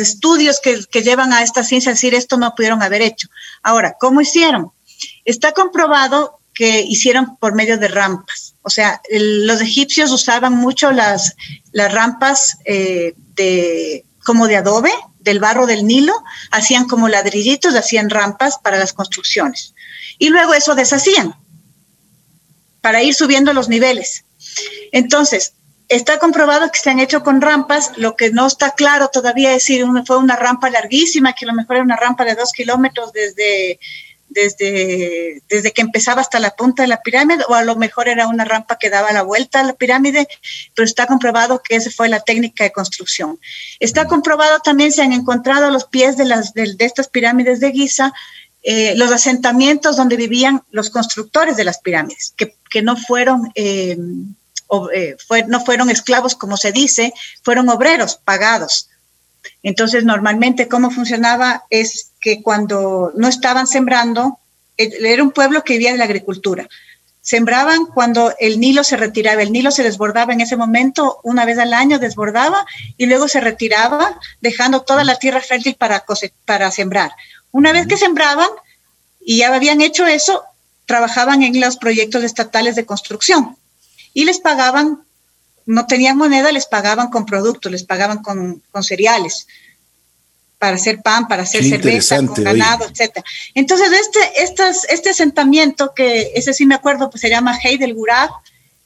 estudios 0.00 0.60
que, 0.60 0.84
que, 0.90 1.02
llevan 1.02 1.32
a 1.32 1.42
esta 1.42 1.62
ciencia 1.62 1.90
a 1.90 1.94
decir 1.94 2.14
esto 2.14 2.36
no 2.36 2.54
pudieron 2.54 2.82
haber 2.82 3.02
hecho. 3.02 3.28
Ahora, 3.62 3.96
¿cómo 4.00 4.20
hicieron? 4.20 4.72
Está 5.24 5.52
comprobado 5.52 6.38
que 6.58 6.80
hicieron 6.80 7.36
por 7.36 7.54
medio 7.54 7.78
de 7.78 7.86
rampas. 7.86 8.56
O 8.62 8.70
sea, 8.70 9.00
los 9.10 9.60
egipcios 9.60 10.10
usaban 10.10 10.54
mucho 10.54 10.90
las, 10.90 11.36
las 11.70 11.92
rampas 11.92 12.58
eh, 12.64 13.14
de, 13.36 14.04
como 14.24 14.48
de 14.48 14.56
adobe, 14.56 14.90
del 15.28 15.40
barro 15.40 15.66
del 15.66 15.86
Nilo, 15.86 16.14
hacían 16.50 16.86
como 16.86 17.08
ladrillitos, 17.08 17.74
hacían 17.74 18.08
rampas 18.08 18.58
para 18.58 18.78
las 18.78 18.94
construcciones. 18.94 19.74
Y 20.18 20.30
luego 20.30 20.54
eso 20.54 20.74
deshacían 20.74 21.34
para 22.80 23.02
ir 23.02 23.14
subiendo 23.14 23.52
los 23.52 23.68
niveles. 23.68 24.24
Entonces, 24.90 25.52
está 25.88 26.18
comprobado 26.18 26.70
que 26.72 26.78
se 26.78 26.88
han 26.88 26.98
hecho 26.98 27.22
con 27.22 27.42
rampas, 27.42 27.92
lo 27.96 28.16
que 28.16 28.30
no 28.30 28.46
está 28.46 28.70
claro 28.70 29.08
todavía 29.08 29.54
es 29.54 29.64
si 29.64 29.82
fue 30.06 30.16
una 30.16 30.36
rampa 30.36 30.70
larguísima, 30.70 31.34
que 31.34 31.44
a 31.44 31.48
lo 31.48 31.54
mejor 31.54 31.76
era 31.76 31.84
una 31.84 31.96
rampa 31.96 32.24
de 32.24 32.34
dos 32.34 32.52
kilómetros 32.52 33.12
desde 33.12 33.78
desde, 34.28 35.42
desde 35.48 35.72
que 35.72 35.82
empezaba 35.82 36.20
hasta 36.20 36.38
la 36.38 36.50
punta 36.50 36.82
de 36.82 36.88
la 36.88 37.00
pirámide, 37.00 37.44
o 37.48 37.54
a 37.54 37.62
lo 37.62 37.76
mejor 37.76 38.08
era 38.08 38.26
una 38.26 38.44
rampa 38.44 38.78
que 38.78 38.90
daba 38.90 39.12
la 39.12 39.22
vuelta 39.22 39.60
a 39.60 39.64
la 39.64 39.74
pirámide, 39.74 40.28
pero 40.74 40.84
está 40.86 41.06
comprobado 41.06 41.62
que 41.62 41.76
esa 41.76 41.90
fue 41.90 42.08
la 42.08 42.20
técnica 42.20 42.64
de 42.64 42.72
construcción. 42.72 43.38
Está 43.80 44.06
comprobado 44.06 44.60
también, 44.60 44.92
se 44.92 45.02
han 45.02 45.12
encontrado 45.12 45.70
los 45.70 45.84
pies 45.84 46.16
de, 46.16 46.26
las, 46.26 46.54
de, 46.54 46.76
estas 46.80 47.08
pirámides 47.08 47.60
de 47.60 47.72
Giza, 47.72 48.12
eh, 48.62 48.94
los 48.96 49.10
asentamientos 49.12 49.96
donde 49.96 50.16
vivían 50.16 50.62
los 50.70 50.90
constructores 50.90 51.56
de 51.56 51.64
las 51.64 51.78
pirámides, 51.78 52.34
que, 52.36 52.54
que 52.70 52.82
no 52.82 52.96
fueron... 52.96 53.50
Eh, 53.54 53.96
eh, 54.92 55.16
fue, 55.26 55.44
no 55.44 55.64
fueron 55.64 55.88
esclavos 55.88 56.34
como 56.34 56.58
se 56.58 56.72
dice, 56.72 57.14
fueron 57.42 57.70
obreros 57.70 58.16
pagados 58.22 58.90
entonces, 59.62 60.04
normalmente, 60.04 60.68
¿cómo 60.68 60.90
funcionaba? 60.90 61.64
Es 61.70 62.12
que 62.20 62.42
cuando 62.42 63.12
no 63.16 63.28
estaban 63.28 63.66
sembrando, 63.66 64.38
eh, 64.76 64.90
era 65.00 65.22
un 65.22 65.32
pueblo 65.32 65.64
que 65.64 65.74
vivía 65.74 65.92
de 65.92 65.98
la 65.98 66.04
agricultura. 66.04 66.68
Sembraban 67.20 67.86
cuando 67.86 68.32
el 68.38 68.58
Nilo 68.58 68.84
se 68.84 68.96
retiraba, 68.96 69.42
el 69.42 69.52
Nilo 69.52 69.70
se 69.70 69.82
desbordaba 69.82 70.32
en 70.32 70.40
ese 70.40 70.56
momento, 70.56 71.20
una 71.24 71.44
vez 71.44 71.58
al 71.58 71.74
año 71.74 71.98
desbordaba 71.98 72.64
y 72.96 73.06
luego 73.06 73.28
se 73.28 73.40
retiraba, 73.40 74.18
dejando 74.40 74.82
toda 74.82 75.04
la 75.04 75.16
tierra 75.16 75.40
fértil 75.40 75.74
para, 75.74 76.04
para 76.46 76.70
sembrar. 76.70 77.12
Una 77.50 77.72
vez 77.72 77.86
que 77.86 77.98
sembraban 77.98 78.48
y 79.20 79.38
ya 79.38 79.54
habían 79.54 79.82
hecho 79.82 80.06
eso, 80.06 80.44
trabajaban 80.86 81.42
en 81.42 81.60
los 81.60 81.76
proyectos 81.76 82.24
estatales 82.24 82.76
de 82.76 82.86
construcción 82.86 83.56
y 84.14 84.24
les 84.24 84.38
pagaban 84.38 85.02
no 85.68 85.86
tenían 85.86 86.16
moneda, 86.16 86.50
les 86.50 86.66
pagaban 86.66 87.10
con 87.10 87.26
productos, 87.26 87.70
les 87.70 87.84
pagaban 87.84 88.22
con, 88.22 88.62
cereales 88.80 89.46
para 90.58 90.76
hacer 90.76 91.02
pan, 91.02 91.28
para 91.28 91.42
hacer 91.42 91.62
cerveza, 91.62 92.16
con 92.24 92.42
ganado, 92.42 92.86
etc. 92.86 93.22
Entonces, 93.54 93.90
este, 93.92 94.42
estas, 94.42 94.84
este 94.88 95.10
asentamiento, 95.10 95.92
que 95.94 96.32
ese 96.34 96.54
sí 96.54 96.64
me 96.64 96.74
acuerdo, 96.74 97.10
pues 97.10 97.20
se 97.20 97.28
llama 97.28 97.58
Hey 97.62 97.76
del 97.76 97.94
Gurab, 97.94 98.30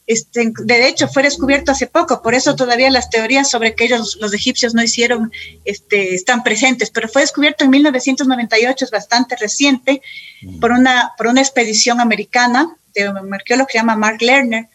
este, 0.08 0.52
de 0.64 0.88
hecho 0.88 1.06
fue 1.06 1.22
descubierto 1.22 1.70
hace 1.70 1.86
poco, 1.86 2.20
por 2.20 2.34
eso 2.34 2.56
todavía 2.56 2.90
las 2.90 3.10
teorías 3.10 3.48
sobre 3.48 3.76
que 3.76 3.84
ellos, 3.84 4.18
los 4.20 4.34
egipcios, 4.34 4.74
no 4.74 4.82
hicieron, 4.82 5.30
este, 5.64 6.16
están 6.16 6.42
presentes, 6.42 6.90
pero 6.90 7.08
fue 7.08 7.22
descubierto 7.22 7.62
en 7.62 7.70
1998, 7.70 8.84
es 8.84 8.90
bastante 8.90 9.36
reciente, 9.36 10.02
mm. 10.42 10.58
por, 10.58 10.72
una, 10.72 11.12
por 11.16 11.28
una 11.28 11.40
expedición 11.40 12.00
americana 12.00 12.76
de 12.92 13.08
un 13.08 13.32
arqueólogo 13.32 13.68
que 13.68 13.72
se 13.72 13.78
llama 13.78 13.94
Mark 13.94 14.20
Lerner, 14.20 14.68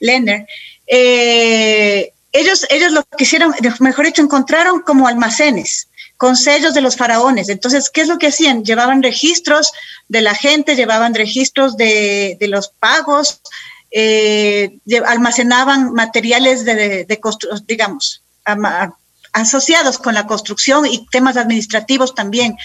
Lerner 0.00 0.46
eh, 0.86 2.12
ellos, 2.32 2.66
ellos 2.68 2.92
lo 2.92 3.02
que 3.04 3.24
hicieron, 3.24 3.54
mejor 3.80 4.06
dicho, 4.06 4.22
encontraron 4.22 4.80
como 4.82 5.08
almacenes 5.08 5.88
con 6.16 6.36
sellos 6.36 6.74
de 6.74 6.80
los 6.80 6.96
faraones. 6.96 7.48
Entonces, 7.48 7.90
¿qué 7.90 8.02
es 8.02 8.08
lo 8.08 8.18
que 8.18 8.28
hacían? 8.28 8.64
Llevaban 8.64 9.02
registros 9.02 9.72
de 10.08 10.22
la 10.22 10.34
gente, 10.34 10.76
llevaban 10.76 11.14
registros 11.14 11.76
de, 11.76 12.38
los 12.40 12.68
pagos, 12.68 13.40
eh, 13.90 14.78
almacenaban 15.06 15.92
materiales 15.92 16.64
de, 16.64 17.04
de, 17.04 17.20
digamos, 17.66 18.22
asociados 19.32 19.98
con 19.98 20.14
la 20.14 20.26
construcción 20.26 20.86
y 20.86 21.06
temas 21.06 21.36
administrativos 21.36 22.14
también. 22.14 22.56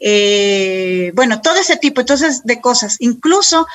Eh, 0.00 1.12
bueno, 1.14 1.40
todo 1.40 1.56
ese 1.56 1.76
tipo 1.76 2.00
entonces 2.00 2.42
de 2.44 2.60
cosas. 2.60 2.96
Incluso 3.00 3.66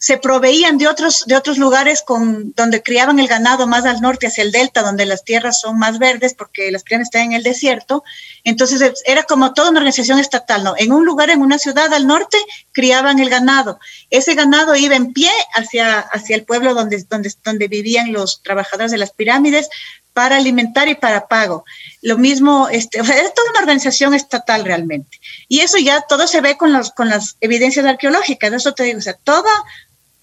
se 0.00 0.16
proveían 0.16 0.78
de 0.78 0.88
otros, 0.88 1.24
de 1.26 1.36
otros 1.36 1.58
lugares 1.58 2.00
con, 2.00 2.54
donde 2.56 2.82
criaban 2.82 3.18
el 3.18 3.28
ganado 3.28 3.66
más 3.66 3.84
al 3.84 4.00
norte, 4.00 4.28
hacia 4.28 4.42
el 4.42 4.50
delta, 4.50 4.80
donde 4.80 5.04
las 5.04 5.24
tierras 5.24 5.60
son 5.60 5.78
más 5.78 5.98
verdes, 5.98 6.32
porque 6.32 6.70
las 6.70 6.84
pirámides 6.84 7.08
están 7.08 7.24
en 7.24 7.32
el 7.34 7.42
desierto. 7.42 8.02
Entonces 8.42 8.94
era 9.04 9.24
como 9.24 9.52
toda 9.52 9.68
una 9.68 9.80
organización 9.80 10.18
estatal, 10.18 10.64
¿no? 10.64 10.74
En 10.78 10.92
un 10.92 11.04
lugar, 11.04 11.28
en 11.28 11.42
una 11.42 11.58
ciudad 11.58 11.92
al 11.92 12.06
norte, 12.06 12.38
criaban 12.72 13.18
el 13.18 13.28
ganado. 13.28 13.78
Ese 14.08 14.34
ganado 14.34 14.74
iba 14.74 14.96
en 14.96 15.12
pie 15.12 15.30
hacia, 15.54 15.98
hacia 15.98 16.34
el 16.34 16.44
pueblo 16.44 16.72
donde, 16.72 17.04
donde, 17.10 17.30
donde 17.44 17.68
vivían 17.68 18.10
los 18.10 18.42
trabajadores 18.42 18.92
de 18.92 18.98
las 18.98 19.12
pirámides 19.12 19.68
para 20.14 20.36
alimentar 20.36 20.88
y 20.88 20.94
para 20.94 21.28
pago. 21.28 21.66
Lo 22.00 22.16
mismo, 22.16 22.68
este, 22.70 23.00
es 23.00 23.34
toda 23.34 23.50
una 23.50 23.60
organización 23.60 24.14
estatal 24.14 24.64
realmente. 24.64 25.20
Y 25.46 25.60
eso 25.60 25.76
ya 25.76 26.00
todo 26.08 26.26
se 26.26 26.40
ve 26.40 26.56
con, 26.56 26.72
los, 26.72 26.90
con 26.90 27.10
las 27.10 27.36
evidencias 27.42 27.84
arqueológicas, 27.84 28.50
eso 28.54 28.72
te 28.72 28.84
digo, 28.84 28.98
o 28.98 29.02
sea, 29.02 29.12
toda 29.12 29.50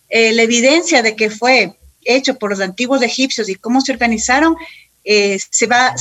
eh, 0.09 0.33
la 0.33 0.43
evidencia 0.43 1.01
de 1.01 1.15
que 1.15 1.29
fue 1.29 1.77
hecho 2.03 2.37
por 2.37 2.51
los 2.51 2.59
antiguos 2.59 3.01
egipcios 3.01 3.49
y 3.49 3.55
cómo 3.55 3.81
se 3.81 3.91
organizaron, 3.91 4.55
eh, 5.03 5.37
se, 5.49 5.67
va, 5.67 5.93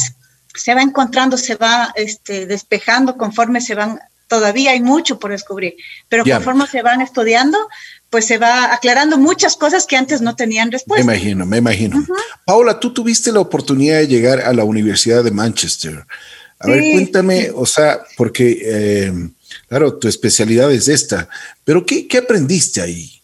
se 0.55 0.75
va 0.75 0.83
encontrando, 0.83 1.37
se 1.37 1.57
va 1.57 1.93
este, 1.97 2.47
despejando 2.47 3.17
conforme 3.17 3.61
se 3.61 3.75
van, 3.75 4.01
todavía 4.29 4.73
hay 4.73 4.81
mucho 4.81 5.19
por 5.19 5.33
descubrir, 5.33 5.75
pero 6.09 6.25
conforme 6.25 6.67
se 6.67 6.83
van 6.83 7.01
estudiando, 7.01 7.59
pues 8.11 8.27
se 8.27 8.39
va 8.39 8.73
aclarando 8.73 9.19
muchas 9.19 9.57
cosas 9.57 9.87
que 9.87 9.97
antes 9.97 10.21
no 10.21 10.37
tenían 10.37 10.71
respuesta. 10.71 11.05
Me 11.05 11.15
imagino, 11.17 11.45
me 11.45 11.59
imagino. 11.59 12.07
Paula, 12.45 12.79
tú 12.79 12.93
tuviste 12.93 13.33
la 13.33 13.41
oportunidad 13.41 13.99
de 13.99 14.09
llegar 14.09 14.41
a 14.41 14.53
la 14.53 14.65
Universidad 14.65 15.25
de 15.25 15.33
Manchester. 15.33 16.07
A 16.59 16.69
ver, 16.69 16.93
cuéntame, 16.93 17.51
o 17.55 17.67
sea, 17.67 18.01
porque, 18.17 18.63
eh, 18.65 19.13
claro, 19.69 19.99
tu 19.99 20.09
especialidad 20.09 20.73
es 20.73 20.89
esta, 20.89 21.29
pero 21.65 21.85
¿qué, 21.85 22.09
qué 22.09 22.19
aprendiste 22.19 22.81
ahí? 22.81 23.16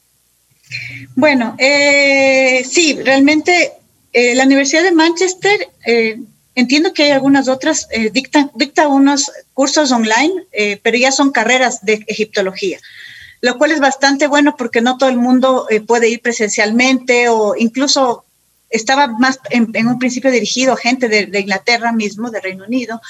Bueno, 1.14 1.54
eh, 1.58 2.64
sí, 2.68 2.98
realmente 3.02 3.72
eh, 4.12 4.34
la 4.34 4.44
Universidad 4.44 4.82
de 4.82 4.92
Manchester, 4.92 5.68
eh, 5.86 6.20
entiendo 6.54 6.92
que 6.92 7.04
hay 7.04 7.10
algunas 7.10 7.48
otras, 7.48 7.88
dicta, 8.12 8.50
dicta 8.54 8.88
unos 8.88 9.30
cursos 9.54 9.90
online, 9.92 10.32
pero 10.82 10.98
ya 10.98 11.12
son 11.12 11.32
carreras 11.32 11.84
de 11.84 12.04
egiptología, 12.06 12.78
lo 13.40 13.56
cual 13.56 13.72
es 13.72 13.80
bastante 13.80 14.26
bueno 14.26 14.54
porque 14.56 14.82
no 14.82 14.98
todo 14.98 15.08
el 15.08 15.16
mundo 15.16 15.66
puede 15.86 16.10
ir 16.10 16.20
presencialmente 16.20 17.30
o 17.30 17.54
incluso 17.56 18.24
estaba 18.68 19.06
más 19.06 19.38
en, 19.50 19.86
un 19.86 19.98
principio 19.98 20.30
dirigido 20.30 20.74
a 20.74 20.76
gente 20.76 21.08
de, 21.08 21.26
de, 21.26 21.40
Inglaterra 21.40 21.92
mismo, 21.92 22.30
de 22.30 22.40
Reino 22.40 22.64
Unido, 22.64 23.00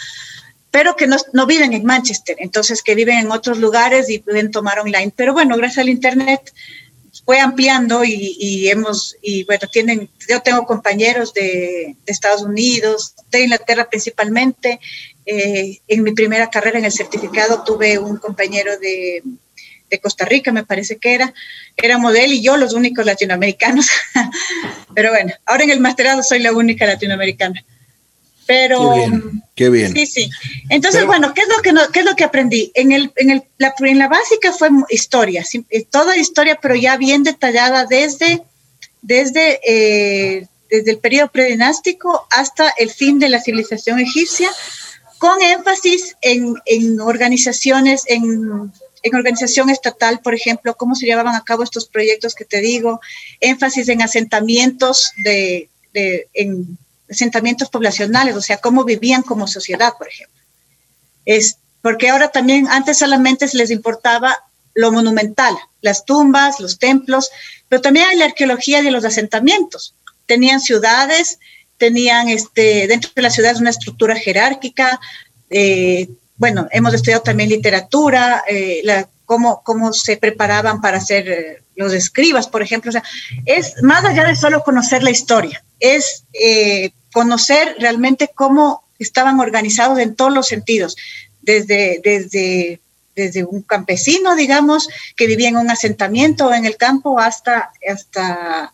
pero 0.70 0.96
que 0.96 1.06
no, 1.06 1.16
no, 1.32 1.46
viven 1.46 1.72
en 1.72 1.84
Manchester, 1.84 2.36
entonces 2.38 2.82
que 2.82 2.94
viven 2.94 3.18
en 3.18 3.30
otros 3.32 3.58
lugares 3.58 4.08
y 4.08 4.18
pueden 4.20 4.50
tomar 4.50 4.78
online. 4.78 5.12
Pero 5.14 5.32
bueno, 5.32 5.56
gracias 5.56 5.78
al 5.78 5.88
Internet 5.88 6.52
fue 7.24 7.38
ampliando 7.38 8.02
y, 8.04 8.68
hemos, 8.68 9.16
y 9.22 9.44
bueno, 9.44 9.68
tienen, 9.70 10.08
yo 10.28 10.40
tengo 10.40 10.66
compañeros 10.66 11.32
de, 11.32 11.96
Estados 12.06 12.42
Unidos, 12.42 13.14
de 13.30 13.42
Inglaterra 13.42 13.88
principalmente. 13.88 14.80
Eh, 15.24 15.80
en 15.86 16.02
mi 16.02 16.12
primera 16.12 16.50
carrera 16.50 16.78
en 16.78 16.84
el 16.84 16.92
certificado 16.92 17.62
tuve 17.62 17.98
un 17.98 18.16
compañero 18.16 18.78
de, 18.78 19.22
Costa 20.02 20.24
Rica, 20.24 20.52
me 20.52 20.64
parece 20.64 20.96
que 20.96 21.12
era, 21.12 21.34
éramos 21.76 22.14
él 22.14 22.32
y 22.32 22.42
yo 22.42 22.56
los 22.56 22.72
únicos 22.72 23.04
latinoamericanos. 23.04 23.90
Pero 24.94 25.10
bueno, 25.10 25.34
ahora 25.44 25.64
en 25.64 25.70
el 25.70 25.80
masterado 25.80 26.22
soy 26.22 26.38
la 26.38 26.50
única 26.52 26.86
latinoamericana. 26.86 27.62
Pero. 28.52 28.94
Qué 29.54 29.70
bien. 29.70 29.94
Sí, 29.94 30.06
sí. 30.06 30.30
Entonces, 30.68 31.06
bueno, 31.06 31.32
¿qué 31.32 31.40
es, 31.40 31.48
lo 31.48 31.62
que 31.62 31.72
qué 31.90 32.00
es 32.00 32.04
lo 32.04 32.16
que 32.16 32.24
aprendí? 32.24 32.70
En, 32.74 32.92
el, 32.92 33.10
en, 33.16 33.30
el, 33.30 33.44
la, 33.56 33.74
en 33.78 33.98
la 33.98 34.08
básica 34.08 34.52
fue 34.52 34.68
historia, 34.90 35.42
eh, 35.70 35.86
toda 35.88 36.18
historia, 36.18 36.58
pero 36.60 36.74
ya 36.74 36.98
bien 36.98 37.22
detallada 37.22 37.86
desde, 37.86 38.42
desde, 39.00 39.60
eh, 39.66 40.48
desde 40.70 40.90
el 40.90 40.98
periodo 40.98 41.28
predinástico 41.28 42.26
hasta 42.30 42.68
el 42.76 42.90
fin 42.90 43.18
de 43.18 43.30
la 43.30 43.40
civilización 43.40 44.00
egipcia, 44.00 44.50
con 45.16 45.40
énfasis 45.40 46.16
en, 46.20 46.54
en 46.66 47.00
organizaciones, 47.00 48.04
en 48.06 48.70
en 49.04 49.16
organización 49.16 49.68
estatal, 49.68 50.20
por 50.20 50.32
ejemplo, 50.32 50.76
cómo 50.76 50.94
se 50.94 51.06
llevaban 51.06 51.34
a 51.34 51.42
cabo 51.42 51.64
estos 51.64 51.88
proyectos 51.88 52.36
que 52.36 52.44
te 52.44 52.60
digo, 52.60 53.00
énfasis 53.40 53.88
en 53.88 54.00
asentamientos 54.00 55.12
de, 55.16 55.68
de 55.92 56.28
en 56.34 56.78
asentamientos 57.12 57.68
poblacionales, 57.68 58.36
o 58.36 58.42
sea, 58.42 58.58
cómo 58.58 58.84
vivían 58.84 59.22
como 59.22 59.46
sociedad, 59.46 59.92
por 59.98 60.08
ejemplo. 60.08 60.40
Es 61.24 61.56
porque 61.82 62.08
ahora 62.08 62.28
también, 62.28 62.68
antes 62.68 62.98
solamente 62.98 63.46
les 63.52 63.70
importaba 63.70 64.44
lo 64.74 64.92
monumental, 64.92 65.56
las 65.80 66.04
tumbas, 66.04 66.60
los 66.60 66.78
templos, 66.78 67.30
pero 67.68 67.82
también 67.82 68.18
la 68.18 68.26
arqueología 68.26 68.82
de 68.82 68.90
los 68.90 69.04
asentamientos. 69.04 69.94
Tenían 70.26 70.60
ciudades, 70.60 71.38
tenían 71.76 72.28
este, 72.28 72.86
dentro 72.86 73.10
de 73.14 73.22
las 73.22 73.34
ciudades 73.34 73.60
una 73.60 73.70
estructura 73.70 74.14
jerárquica. 74.14 75.00
Eh, 75.50 76.08
bueno, 76.36 76.68
hemos 76.70 76.94
estudiado 76.94 77.22
también 77.22 77.48
literatura, 77.50 78.44
eh, 78.48 78.82
cómo, 79.24 79.62
cómo 79.64 79.92
se 79.92 80.16
preparaban 80.16 80.80
para 80.80 81.00
ser 81.00 81.28
eh, 81.28 81.62
los 81.74 81.92
escribas, 81.92 82.46
por 82.46 82.62
ejemplo. 82.62 82.90
O 82.90 82.92
sea, 82.92 83.02
es 83.46 83.82
más 83.82 84.04
allá 84.04 84.24
de 84.24 84.36
solo 84.36 84.62
conocer 84.62 85.02
la 85.02 85.10
historia, 85.10 85.64
es 85.82 86.24
conocer 87.12 87.76
realmente 87.78 88.30
cómo 88.34 88.82
estaban 88.98 89.40
organizados 89.40 89.98
en 89.98 90.14
todos 90.14 90.32
los 90.32 90.48
sentidos, 90.48 90.96
desde, 91.42 92.00
desde, 92.02 92.80
desde 93.14 93.44
un 93.44 93.62
campesino, 93.62 94.34
digamos, 94.34 94.88
que 95.16 95.26
vivía 95.26 95.48
en 95.48 95.56
un 95.56 95.70
asentamiento 95.70 96.52
en 96.54 96.64
el 96.64 96.76
campo, 96.76 97.18
hasta, 97.18 97.72
hasta 97.86 98.72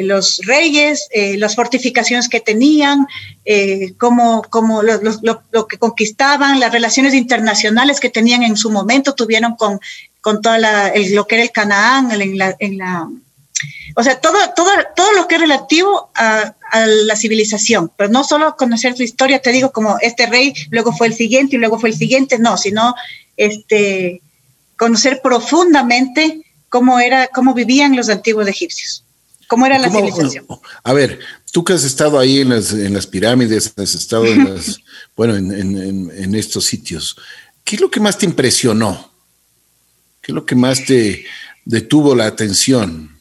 los 0.00 0.40
reyes, 0.44 1.06
eh, 1.10 1.36
las 1.36 1.54
fortificaciones 1.54 2.28
que 2.28 2.40
tenían, 2.40 3.06
eh, 3.44 3.94
cómo, 3.98 4.42
lo, 4.82 5.68
que 5.68 5.78
conquistaban, 5.78 6.60
las 6.60 6.72
relaciones 6.72 7.14
internacionales 7.14 8.00
que 8.00 8.10
tenían 8.10 8.42
en 8.42 8.56
su 8.56 8.70
momento, 8.70 9.14
tuvieron 9.14 9.54
con, 9.56 9.80
con 10.20 10.40
toda 10.40 10.58
lo 10.58 11.26
que 11.26 11.34
era 11.36 11.44
el 11.44 11.52
Canaán, 11.52 12.10
en 12.12 12.38
en 12.58 12.78
la 12.78 13.08
o 13.96 14.02
sea, 14.02 14.20
todo, 14.20 14.36
todo, 14.56 14.70
todo 14.96 15.12
lo 15.12 15.28
que 15.28 15.36
es 15.36 15.40
relativo 15.40 16.10
a, 16.14 16.54
la 16.74 17.16
civilización, 17.16 17.92
pero 17.98 18.08
no 18.08 18.24
solo 18.24 18.56
conocer 18.56 18.96
su 18.96 19.02
historia, 19.02 19.42
te 19.42 19.52
digo, 19.52 19.72
como 19.72 19.98
este 20.00 20.24
rey, 20.24 20.54
luego 20.70 20.90
fue 20.96 21.06
el 21.06 21.12
siguiente 21.12 21.56
y 21.56 21.58
luego 21.58 21.78
fue 21.78 21.90
el 21.90 21.96
siguiente, 21.96 22.38
no, 22.38 22.56
sino 22.56 22.94
este, 23.36 24.22
conocer 24.78 25.20
profundamente 25.22 26.40
cómo, 26.70 26.98
era, 26.98 27.26
cómo 27.26 27.52
vivían 27.52 27.94
los 27.94 28.08
antiguos 28.08 28.48
egipcios. 28.48 29.04
¿Cómo 29.48 29.66
era 29.66 29.78
la 29.78 29.90
civilización? 29.90 30.46
A 30.82 30.94
ver, 30.94 31.18
tú 31.52 31.62
que 31.62 31.74
has 31.74 31.84
estado 31.84 32.18
ahí 32.18 32.40
en 32.40 32.48
las, 32.48 32.72
en 32.72 32.94
las 32.94 33.06
pirámides, 33.06 33.74
has 33.76 33.94
estado 33.94 34.24
en 34.24 34.54
las, 34.54 34.80
bueno, 35.14 35.36
en, 35.36 35.52
en, 35.52 36.10
en, 36.10 36.34
estos 36.34 36.64
sitios, 36.64 37.18
¿qué 37.62 37.76
es 37.76 37.82
lo 37.82 37.90
que 37.90 38.00
más 38.00 38.16
te 38.16 38.24
impresionó? 38.24 39.12
¿Qué 40.22 40.32
es 40.32 40.34
lo 40.34 40.46
que 40.46 40.54
más 40.54 40.82
te 40.86 41.26
detuvo 41.66 42.14
la 42.14 42.26
atención? 42.26 43.11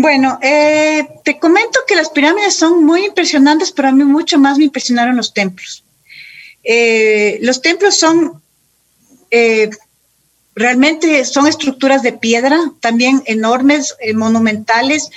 Bueno, 0.00 0.38
eh, 0.42 1.08
te 1.24 1.40
comento 1.40 1.80
que 1.84 1.96
las 1.96 2.10
pirámides 2.10 2.54
son 2.54 2.84
muy 2.84 3.06
impresionantes, 3.06 3.72
pero 3.72 3.88
a 3.88 3.92
mí 3.92 4.04
mucho 4.04 4.38
más 4.38 4.56
me 4.56 4.66
impresionaron 4.66 5.16
los 5.16 5.34
templos. 5.34 5.82
Eh, 6.62 7.40
los 7.42 7.60
templos 7.62 7.98
son 7.98 8.40
eh, 9.32 9.70
realmente 10.54 11.24
son 11.24 11.48
estructuras 11.48 12.04
de 12.04 12.12
piedra, 12.12 12.60
también 12.78 13.24
enormes, 13.26 13.96
monumentales. 14.14 15.10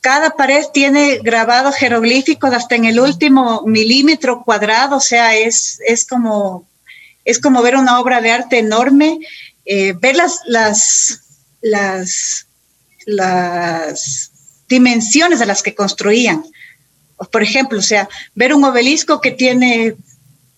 Cada 0.00 0.30
pared 0.30 0.64
tiene 0.74 1.18
grabado 1.22 1.70
jeroglíficos 1.70 2.52
hasta 2.52 2.74
en 2.74 2.86
el 2.86 2.98
último 2.98 3.62
milímetro 3.66 4.42
cuadrado, 4.42 4.96
o 4.96 5.00
sea, 5.00 5.36
es, 5.36 5.78
es, 5.86 6.04
como, 6.04 6.66
es 7.24 7.38
como 7.38 7.62
ver 7.62 7.76
una 7.76 8.00
obra 8.00 8.20
de 8.20 8.32
arte 8.32 8.58
enorme. 8.58 9.20
ver 9.64 10.16
las, 10.16 10.40
las, 10.46 11.20
las 11.60 12.48
las 13.06 14.30
dimensiones 14.68 15.40
a 15.40 15.46
las 15.46 15.62
que 15.62 15.74
construían. 15.74 16.44
Por 17.30 17.42
ejemplo, 17.42 17.78
o 17.78 17.82
sea, 17.82 18.08
ver 18.34 18.54
un 18.54 18.64
obelisco 18.64 19.20
que 19.20 19.30
tiene 19.30 19.96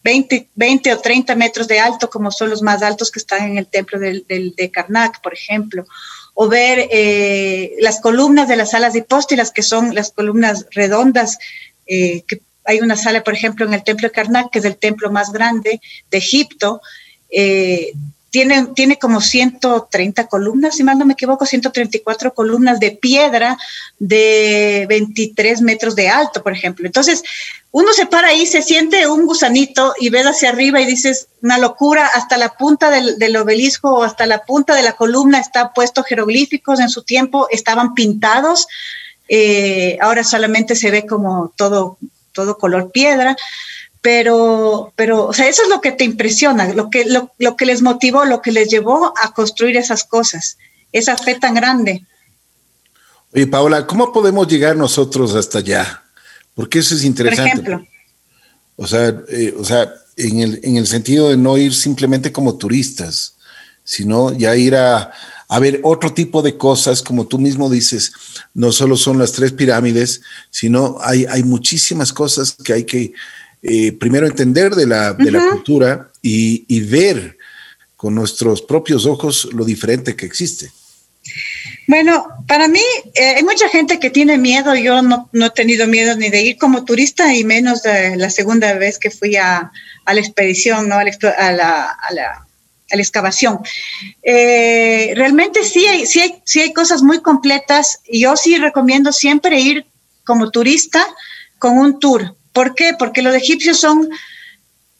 20, 0.02 0.48
20 0.54 0.94
o 0.94 0.98
30 1.00 1.34
metros 1.34 1.68
de 1.68 1.80
alto, 1.80 2.08
como 2.08 2.30
son 2.30 2.50
los 2.50 2.62
más 2.62 2.82
altos 2.82 3.10
que 3.10 3.18
están 3.18 3.50
en 3.50 3.58
el 3.58 3.66
templo 3.66 3.98
de 3.98 4.70
Karnak, 4.72 5.20
por 5.20 5.34
ejemplo, 5.34 5.86
o 6.34 6.48
ver 6.48 6.88
eh, 6.90 7.74
las 7.78 8.00
columnas 8.00 8.48
de 8.48 8.56
las 8.56 8.72
salas 8.72 8.92
de 8.92 8.98
hipóstilas, 9.00 9.52
que 9.52 9.62
son 9.62 9.94
las 9.94 10.10
columnas 10.10 10.66
redondas, 10.72 11.38
eh, 11.86 12.24
hay 12.64 12.80
una 12.80 12.96
sala, 12.96 13.22
por 13.22 13.34
ejemplo, 13.34 13.64
en 13.66 13.74
el 13.74 13.84
templo 13.84 14.08
de 14.08 14.12
Karnak, 14.12 14.50
que 14.50 14.58
es 14.58 14.64
el 14.64 14.76
templo 14.76 15.10
más 15.10 15.32
grande 15.32 15.80
de 16.10 16.18
Egipto, 16.18 16.80
eh, 17.30 17.92
tiene, 18.74 18.98
como 18.98 19.20
130 19.20 20.26
columnas, 20.26 20.74
si 20.74 20.82
mal 20.82 20.98
no 20.98 21.06
me 21.06 21.12
equivoco, 21.12 21.46
134 21.46 22.34
columnas 22.34 22.80
de 22.80 22.90
piedra 22.90 23.56
de 24.00 24.86
23 24.88 25.60
metros 25.60 25.94
de 25.94 26.08
alto, 26.08 26.42
por 26.42 26.52
ejemplo. 26.52 26.84
Entonces, 26.84 27.22
uno 27.70 27.92
se 27.92 28.06
para 28.06 28.28
ahí, 28.28 28.44
se 28.46 28.62
siente 28.62 29.06
un 29.06 29.26
gusanito 29.26 29.94
y 30.00 30.08
ves 30.08 30.26
hacia 30.26 30.48
arriba 30.48 30.80
y 30.80 30.86
dices, 30.86 31.28
una 31.42 31.58
locura, 31.58 32.10
hasta 32.12 32.36
la 32.36 32.56
punta 32.56 32.90
del, 32.90 33.36
obelisco 33.36 33.94
o 33.94 34.02
hasta 34.02 34.26
la 34.26 34.44
punta 34.44 34.74
de 34.74 34.82
la 34.82 34.94
columna 34.94 35.38
está 35.38 35.72
puesto 35.72 36.02
jeroglíficos, 36.02 36.80
en 36.80 36.88
su 36.88 37.04
tiempo 37.04 37.46
estaban 37.52 37.94
pintados, 37.94 38.66
eh, 39.28 39.96
ahora 40.00 40.24
solamente 40.24 40.74
se 40.74 40.90
ve 40.90 41.06
como 41.06 41.52
todo, 41.56 41.98
todo 42.32 42.58
color 42.58 42.90
piedra 42.90 43.36
pero, 44.04 44.92
pero, 44.96 45.28
o 45.28 45.32
sea, 45.32 45.48
eso 45.48 45.62
es 45.62 45.70
lo 45.70 45.80
que 45.80 45.90
te 45.90 46.04
impresiona, 46.04 46.74
lo 46.74 46.90
que, 46.90 47.06
lo, 47.06 47.32
lo, 47.38 47.56
que 47.56 47.64
les 47.64 47.80
motivó, 47.80 48.26
lo 48.26 48.42
que 48.42 48.52
les 48.52 48.68
llevó 48.68 49.14
a 49.18 49.32
construir 49.32 49.78
esas 49.78 50.04
cosas, 50.04 50.58
esa 50.92 51.16
fe 51.16 51.36
tan 51.36 51.54
grande. 51.54 52.04
Oye, 53.32 53.46
Paola, 53.46 53.86
¿cómo 53.86 54.12
podemos 54.12 54.46
llegar 54.46 54.76
nosotros 54.76 55.34
hasta 55.34 55.60
allá? 55.60 56.02
Porque 56.52 56.80
eso 56.80 56.94
es 56.94 57.02
interesante. 57.02 57.62
Por 57.62 57.72
ejemplo. 57.72 57.88
O 58.76 58.86
sea, 58.86 59.08
eh, 59.30 59.54
o 59.58 59.64
sea 59.64 59.90
en, 60.18 60.40
el, 60.40 60.60
en 60.62 60.76
el 60.76 60.86
sentido 60.86 61.30
de 61.30 61.38
no 61.38 61.56
ir 61.56 61.72
simplemente 61.72 62.30
como 62.30 62.58
turistas, 62.58 63.36
sino 63.84 64.36
ya 64.36 64.54
ir 64.54 64.76
a, 64.76 65.12
a 65.48 65.58
ver 65.60 65.80
otro 65.82 66.12
tipo 66.12 66.42
de 66.42 66.58
cosas, 66.58 67.00
como 67.00 67.26
tú 67.26 67.38
mismo 67.38 67.70
dices, 67.70 68.12
no 68.52 68.70
solo 68.70 68.98
son 68.98 69.18
las 69.18 69.32
tres 69.32 69.52
pirámides, 69.52 70.20
sino 70.50 70.98
hay, 71.00 71.24
hay 71.24 71.42
muchísimas 71.42 72.12
cosas 72.12 72.54
que 72.62 72.74
hay 72.74 72.84
que 72.84 73.14
eh, 73.66 73.92
primero 73.92 74.26
entender 74.26 74.74
de 74.74 74.86
la, 74.86 75.14
de 75.14 75.30
la 75.30 75.40
cultura 75.48 76.10
y, 76.20 76.80
ver 76.80 77.38
con 77.96 78.14
nuestros 78.14 78.60
propios 78.60 79.06
ojos 79.06 79.48
lo 79.54 79.64
diferente 79.64 80.14
que 80.14 80.26
existe. 80.26 80.70
Bueno, 81.86 82.26
para 82.46 82.68
mí 82.68 82.82
eh, 83.14 83.36
hay 83.36 83.42
mucha 83.42 83.70
gente 83.70 83.98
que 83.98 84.10
tiene 84.10 84.36
miedo. 84.36 84.74
Yo 84.74 85.00
no, 85.00 85.30
no, 85.32 85.46
he 85.46 85.50
tenido 85.50 85.86
miedo 85.86 86.14
ni 86.14 86.28
de 86.28 86.42
ir 86.42 86.58
como 86.58 86.84
turista 86.84 87.32
y 87.32 87.42
menos 87.44 87.82
de 87.82 88.16
la 88.16 88.28
segunda 88.28 88.74
vez 88.74 88.98
que 88.98 89.10
fui 89.10 89.36
a, 89.36 89.72
a 90.04 90.14
la 90.14 90.20
expedición, 90.20 90.86
¿no? 90.86 90.96
a, 90.96 91.04
la, 91.04 91.10
a, 91.38 91.52
la, 91.52 91.84
a, 91.84 92.12
la, 92.12 92.46
excavación. 92.90 93.60
Eh, 94.22 95.14
realmente 95.16 95.64
sí 95.64 95.86
hay, 95.86 96.04
sí, 96.04 96.20
hay, 96.20 96.42
sí 96.44 96.60
hay 96.60 96.74
cosas 96.74 97.00
muy 97.00 97.22
completas 97.22 98.00
y 98.06 98.20
yo 98.20 98.36
sí 98.36 98.58
recomiendo 98.58 99.10
siempre 99.10 99.58
ir 99.58 99.86
como 100.22 100.50
turista 100.50 101.02
con 101.58 101.78
un 101.78 101.98
tour 101.98 102.36
¿Por 102.54 102.74
qué? 102.74 102.94
Porque 102.98 103.20
los 103.20 103.34
egipcios 103.34 103.78
son 103.78 104.08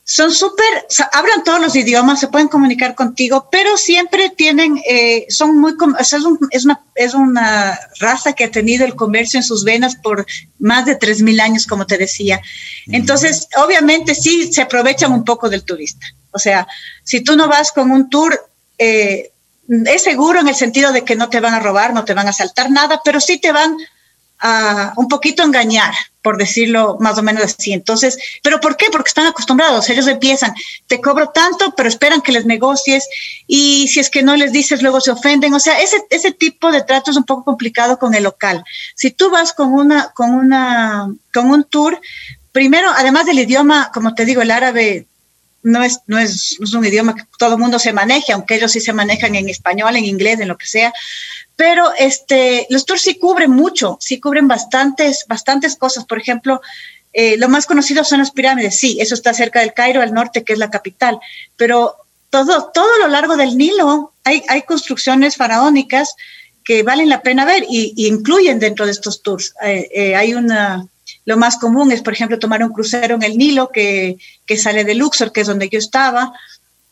son 0.06 0.32
súper, 0.32 0.66
hablan 1.12 1.44
todos 1.44 1.60
los 1.60 1.74
idiomas, 1.74 2.20
se 2.20 2.28
pueden 2.28 2.48
comunicar 2.48 2.94
contigo, 2.94 3.48
pero 3.50 3.78
siempre 3.78 4.28
tienen, 4.28 4.78
eh, 4.86 5.24
son 5.30 5.58
muy, 5.58 5.72
es, 5.98 6.12
es, 6.12 6.64
una, 6.64 6.84
es 6.94 7.14
una 7.14 7.78
raza 7.98 8.34
que 8.34 8.44
ha 8.44 8.50
tenido 8.50 8.84
el 8.84 8.96
comercio 8.96 9.38
en 9.38 9.44
sus 9.44 9.64
venas 9.64 9.96
por 9.96 10.26
más 10.58 10.84
de 10.84 10.98
3.000 10.98 11.40
años, 11.40 11.66
como 11.66 11.86
te 11.86 11.96
decía. 11.96 12.42
Entonces, 12.88 13.48
obviamente 13.56 14.14
sí 14.14 14.52
se 14.52 14.60
aprovechan 14.60 15.10
un 15.10 15.24
poco 15.24 15.48
del 15.48 15.64
turista. 15.64 16.06
O 16.32 16.38
sea, 16.38 16.68
si 17.02 17.22
tú 17.22 17.34
no 17.34 17.48
vas 17.48 17.72
con 17.72 17.90
un 17.90 18.10
tour, 18.10 18.38
eh, 18.76 19.32
es 19.86 20.02
seguro 20.02 20.38
en 20.38 20.48
el 20.48 20.54
sentido 20.54 20.92
de 20.92 21.02
que 21.02 21.16
no 21.16 21.30
te 21.30 21.40
van 21.40 21.54
a 21.54 21.60
robar, 21.60 21.94
no 21.94 22.04
te 22.04 22.12
van 22.12 22.28
a 22.28 22.34
saltar 22.34 22.70
nada, 22.70 23.00
pero 23.02 23.20
sí 23.20 23.38
te 23.38 23.52
van 23.52 23.78
un 24.96 25.08
poquito 25.08 25.42
engañar, 25.42 25.94
por 26.20 26.36
decirlo 26.36 26.98
más 27.00 27.16
o 27.16 27.22
menos 27.22 27.44
así. 27.44 27.72
Entonces, 27.72 28.18
¿pero 28.42 28.60
por 28.60 28.76
qué? 28.76 28.86
Porque 28.90 29.08
están 29.08 29.26
acostumbrados. 29.26 29.88
Ellos 29.88 30.06
empiezan, 30.06 30.54
te 30.86 31.00
cobro 31.00 31.30
tanto, 31.30 31.72
pero 31.76 31.88
esperan 31.88 32.20
que 32.20 32.32
les 32.32 32.44
negocies 32.44 33.08
y 33.46 33.88
si 33.88 34.00
es 34.00 34.10
que 34.10 34.22
no 34.22 34.36
les 34.36 34.52
dices, 34.52 34.82
luego 34.82 35.00
se 35.00 35.12
ofenden. 35.12 35.54
O 35.54 35.60
sea, 35.60 35.80
ese, 35.80 36.02
ese 36.10 36.32
tipo 36.32 36.70
de 36.72 36.82
trato 36.82 37.10
es 37.10 37.16
un 37.16 37.24
poco 37.24 37.44
complicado 37.44 37.98
con 37.98 38.14
el 38.14 38.24
local. 38.24 38.64
Si 38.94 39.10
tú 39.10 39.30
vas 39.30 39.52
con 39.52 39.72
una, 39.72 40.10
con 40.14 40.34
una, 40.34 41.10
con 41.32 41.50
un 41.50 41.64
tour, 41.64 41.98
primero, 42.52 42.90
además 42.94 43.24
del 43.26 43.38
idioma, 43.38 43.90
como 43.94 44.14
te 44.14 44.26
digo, 44.26 44.42
el 44.42 44.50
árabe 44.50 45.06
no 45.62 45.82
es, 45.82 46.00
no 46.06 46.18
es, 46.18 46.56
no 46.60 46.66
es 46.66 46.74
un 46.74 46.84
idioma 46.84 47.14
que 47.14 47.24
todo 47.38 47.54
el 47.54 47.60
mundo 47.60 47.78
se 47.78 47.94
maneje, 47.94 48.32
aunque 48.32 48.56
ellos 48.56 48.70
sí 48.70 48.80
se 48.80 48.92
manejan 48.92 49.34
en 49.34 49.48
español, 49.48 49.96
en 49.96 50.04
inglés, 50.04 50.38
en 50.40 50.48
lo 50.48 50.58
que 50.58 50.66
sea, 50.66 50.92
pero 51.56 51.92
este, 51.98 52.66
los 52.70 52.84
tours 52.84 53.02
sí 53.02 53.16
cubren 53.16 53.50
mucho, 53.50 53.96
sí 54.00 54.18
cubren 54.18 54.48
bastantes, 54.48 55.24
bastantes 55.28 55.76
cosas. 55.76 56.04
Por 56.04 56.18
ejemplo, 56.18 56.60
eh, 57.12 57.36
lo 57.36 57.48
más 57.48 57.66
conocido 57.66 58.02
son 58.04 58.18
las 58.18 58.32
pirámides. 58.32 58.78
Sí, 58.78 58.98
eso 59.00 59.14
está 59.14 59.32
cerca 59.34 59.60
del 59.60 59.72
Cairo, 59.72 60.02
al 60.02 60.12
norte, 60.12 60.42
que 60.42 60.52
es 60.52 60.58
la 60.58 60.70
capital. 60.70 61.20
Pero 61.56 61.96
todo, 62.30 62.70
todo 62.74 62.98
lo 62.98 63.08
largo 63.08 63.36
del 63.36 63.56
Nilo 63.56 64.12
hay, 64.24 64.62
construcciones 64.62 65.36
faraónicas 65.36 66.16
que 66.64 66.82
valen 66.82 67.08
la 67.08 67.22
pena 67.22 67.44
ver 67.44 67.64
y, 67.68 67.92
incluyen 68.08 68.58
dentro 68.58 68.86
de 68.86 68.92
estos 68.92 69.22
tours. 69.22 69.54
Eh, 69.62 69.88
eh, 69.94 70.16
hay 70.16 70.34
una, 70.34 70.88
lo 71.24 71.36
más 71.36 71.56
común 71.56 71.92
es, 71.92 72.02
por 72.02 72.14
ejemplo, 72.14 72.38
tomar 72.40 72.64
un 72.64 72.72
crucero 72.72 73.14
en 73.14 73.22
el 73.22 73.38
Nilo 73.38 73.68
que 73.68 74.18
sale 74.56 74.84
de 74.84 74.94
Luxor, 74.94 75.30
que 75.30 75.42
es 75.42 75.46
donde 75.46 75.68
yo 75.68 75.78
estaba, 75.78 76.32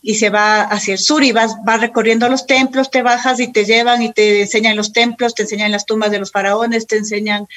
y 0.05 0.15
se 0.15 0.29
va 0.29 0.63
hacia 0.63 0.95
el 0.95 0.99
sur 0.99 1.23
y 1.23 1.31
vas, 1.31 1.55
vas 1.63 1.79
recorriendo 1.79 2.27
los 2.27 2.45
templos, 2.45 2.91
te 2.91 3.01
bajas 3.01 3.39
y 3.39 3.47
te 3.47 3.63
llevan 3.63 4.01
y 4.01 4.11
te 4.11 4.41
enseñan 4.41 4.75
los 4.75 4.91
templos, 4.91 5.33
te 5.33 5.43
enseñan 5.43 5.71
las 5.71 5.85
tumbas 5.85 6.11
de 6.11 6.19
los 6.19 6.29
faraones, 6.29 6.87
te 6.87 6.97
enseñan, 6.97 7.47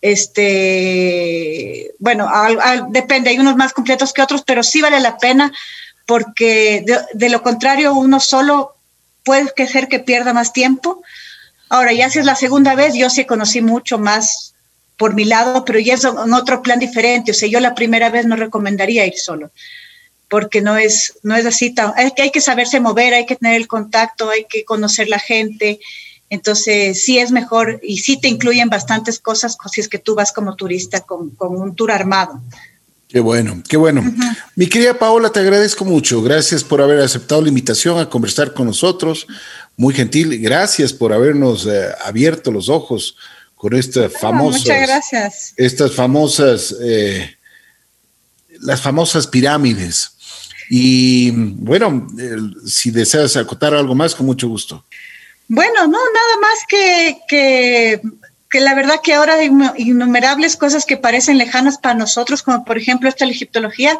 este, 0.00 1.90
bueno, 1.98 2.30
depende, 2.90 3.30
hay 3.30 3.40
unos 3.40 3.56
más 3.56 3.72
completos 3.72 4.12
que 4.12 4.22
otros, 4.22 4.44
pero 4.46 4.62
sí 4.62 4.80
vale 4.80 5.00
la 5.00 5.18
pena 5.18 5.52
porque 6.06 6.84
de, 7.12 7.28
lo 7.28 7.42
contrario 7.42 7.92
uno 7.92 8.20
solo 8.20 8.76
puede 9.24 9.52
ser 9.66 9.88
que 9.88 9.98
pierda 9.98 10.32
más 10.32 10.52
tiempo. 10.52 11.02
Ahora, 11.68 11.92
ya 11.92 12.08
si 12.08 12.20
es 12.20 12.24
la 12.24 12.36
segunda 12.36 12.76
vez, 12.76 12.94
yo 12.94 13.10
sí 13.10 13.24
conocí 13.24 13.62
mucho 13.62 13.98
más 13.98 14.54
por 14.96 15.14
mi 15.14 15.24
lado, 15.24 15.64
pero 15.64 15.80
ya 15.80 15.94
es 15.94 16.04
otro 16.04 16.62
plan 16.62 16.78
diferente. 16.78 17.32
O 17.32 17.34
sea, 17.34 17.48
yo 17.48 17.58
la 17.58 17.74
primera 17.74 18.10
vez 18.10 18.26
no 18.26 18.36
recomendaría 18.36 19.06
ir 19.06 19.16
solo, 19.16 19.50
porque 20.30 20.62
no 20.62 20.78
es, 20.78 21.18
no 21.22 21.36
es 21.36 21.44
así 21.44 21.74
tan, 21.74 21.92
hay 21.96 22.12
que, 22.12 22.22
hay 22.22 22.30
que 22.30 22.40
saberse 22.40 22.80
mover, 22.80 23.12
hay 23.12 23.26
que 23.26 23.36
tener 23.36 23.56
el 23.56 23.66
contacto, 23.66 24.30
hay 24.30 24.46
que 24.48 24.64
conocer 24.64 25.08
la 25.08 25.18
gente. 25.18 25.80
Entonces, 26.30 27.02
sí 27.02 27.18
es 27.18 27.32
mejor 27.32 27.80
y 27.82 27.98
sí 27.98 28.18
te 28.18 28.28
incluyen 28.28 28.70
bastantes 28.70 29.18
cosas 29.18 29.58
si 29.72 29.80
es 29.80 29.88
que 29.88 29.98
tú 29.98 30.14
vas 30.14 30.32
como 30.32 30.54
turista 30.54 31.00
con, 31.00 31.30
con 31.30 31.56
un 31.56 31.74
tour 31.74 31.90
armado. 31.90 32.40
Qué 33.08 33.18
bueno, 33.18 33.60
qué 33.68 33.76
bueno. 33.76 34.04
Mi 34.54 34.68
querida 34.68 34.96
Paola, 34.96 35.30
te 35.30 35.40
agradezco 35.40 35.84
mucho. 35.84 36.22
Gracias 36.22 36.62
por 36.62 36.80
haber 36.80 37.00
aceptado 37.00 37.42
la 37.42 37.48
invitación 37.48 37.98
a 37.98 38.08
conversar 38.08 38.54
con 38.54 38.68
nosotros. 38.68 39.26
Muy 39.76 39.92
gentil. 39.92 40.38
Gracias 40.40 40.92
por 40.92 41.12
habernos 41.12 41.66
eh, 41.66 41.88
abierto 42.04 42.52
los 42.52 42.68
ojos 42.68 43.16
con 43.56 43.74
estas 43.74 44.12
famosas. 44.12 44.60
Muchas 44.60 44.86
gracias. 44.86 45.54
Estas 45.56 45.92
famosas, 45.92 46.72
eh, 46.80 47.36
las 48.60 48.80
famosas 48.80 49.26
pirámides. 49.26 50.12
Y 50.72 51.32
bueno, 51.32 52.06
si 52.64 52.92
deseas 52.92 53.36
acotar 53.36 53.74
algo 53.74 53.94
más, 53.94 54.14
con 54.14 54.24
mucho 54.24 54.48
gusto. 54.48 54.84
Bueno, 55.48 55.82
no, 55.82 55.98
nada 55.98 56.40
más 56.40 56.58
que, 56.68 57.18
que 57.28 58.00
que 58.50 58.60
la 58.60 58.74
verdad 58.74 59.00
que 59.02 59.14
ahora 59.14 59.34
hay 59.34 59.50
innumerables 59.76 60.56
cosas 60.56 60.84
que 60.84 60.96
parecen 60.96 61.38
lejanas 61.38 61.78
para 61.78 61.94
nosotros, 61.94 62.42
como 62.42 62.64
por 62.64 62.76
ejemplo 62.76 63.08
esta 63.08 63.24
egiptología, 63.24 63.96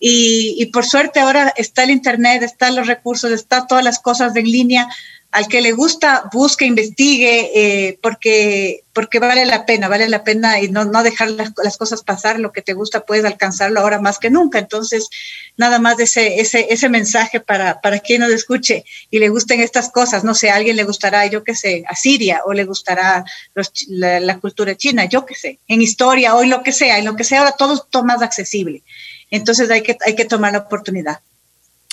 y, 0.00 0.56
y, 0.58 0.66
por 0.66 0.84
suerte 0.84 1.20
ahora 1.20 1.52
está 1.56 1.84
el 1.84 1.90
Internet, 1.90 2.42
están 2.42 2.74
los 2.74 2.86
recursos, 2.86 3.30
está 3.30 3.66
todas 3.66 3.84
las 3.84 3.98
cosas 3.98 4.34
en 4.34 4.50
línea 4.50 4.88
al 5.32 5.46
que 5.46 5.60
le 5.60 5.72
gusta, 5.72 6.28
busque, 6.32 6.64
investigue, 6.64 7.50
eh, 7.54 7.98
porque, 8.02 8.82
porque 8.92 9.20
vale 9.20 9.46
la 9.46 9.64
pena, 9.64 9.86
vale 9.86 10.08
la 10.08 10.24
pena 10.24 10.60
y 10.60 10.68
no, 10.68 10.84
no 10.84 11.04
dejar 11.04 11.30
las, 11.30 11.76
cosas 11.76 12.02
pasar, 12.02 12.40
lo 12.40 12.50
que 12.50 12.62
te 12.62 12.72
gusta 12.72 13.06
puedes 13.06 13.24
alcanzarlo 13.24 13.78
ahora 13.78 14.00
más 14.00 14.18
que 14.18 14.28
nunca. 14.28 14.58
Entonces, 14.58 15.08
nada 15.56 15.78
más 15.78 16.00
ese, 16.00 16.40
ese, 16.40 16.66
ese 16.70 16.88
mensaje 16.88 17.38
para, 17.38 17.80
para 17.80 18.00
quien 18.00 18.22
nos 18.22 18.30
escuche 18.30 18.84
y 19.08 19.20
le 19.20 19.28
gusten 19.28 19.60
estas 19.60 19.90
cosas, 19.90 20.24
no 20.24 20.34
sé, 20.34 20.50
a 20.50 20.56
alguien 20.56 20.74
le 20.74 20.84
gustará, 20.84 21.24
yo 21.26 21.44
qué 21.44 21.54
sé, 21.54 21.84
a 21.86 21.94
Siria 21.94 22.40
o 22.44 22.52
le 22.52 22.64
gustará 22.64 23.24
los, 23.54 23.70
la, 23.86 24.18
la, 24.18 24.40
cultura 24.40 24.76
china, 24.76 25.04
yo 25.04 25.26
qué 25.26 25.36
sé, 25.36 25.60
en 25.68 25.80
historia 25.80 26.34
o 26.34 26.42
en 26.42 26.50
lo 26.50 26.64
que 26.64 26.72
sea, 26.72 26.98
en 26.98 27.04
lo 27.04 27.14
que 27.14 27.24
sea, 27.24 27.40
ahora 27.40 27.52
todo 27.52 27.74
es 27.74 28.02
más 28.02 28.20
accesible. 28.20 28.82
Entonces 29.30 29.70
hay 29.70 29.82
que, 29.82 29.96
hay 30.04 30.14
que 30.14 30.24
tomar 30.24 30.52
la 30.52 30.58
oportunidad. 30.58 31.20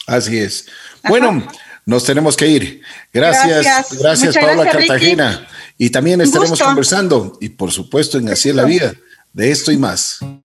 Así 0.08 0.38
es. 0.38 0.68
Ajá. 1.04 1.10
Bueno 1.10 1.48
nos 1.88 2.04
tenemos 2.04 2.36
que 2.36 2.48
ir. 2.48 2.82
Gracias, 3.14 3.64
gracias, 3.64 4.00
gracias 4.00 4.36
Paula 4.36 4.64
gracias, 4.64 4.88
Cartagena. 4.88 5.32
Ricky. 5.32 5.46
Y 5.78 5.90
también 5.90 6.20
estaremos 6.20 6.62
conversando, 6.62 7.38
y 7.40 7.50
por 7.50 7.72
supuesto 7.72 8.18
en 8.18 8.28
Así 8.28 8.50
es 8.50 8.56
la 8.56 8.66
vida, 8.66 8.94
de 9.32 9.52
esto 9.52 9.72
y 9.72 9.78
más. 9.78 10.20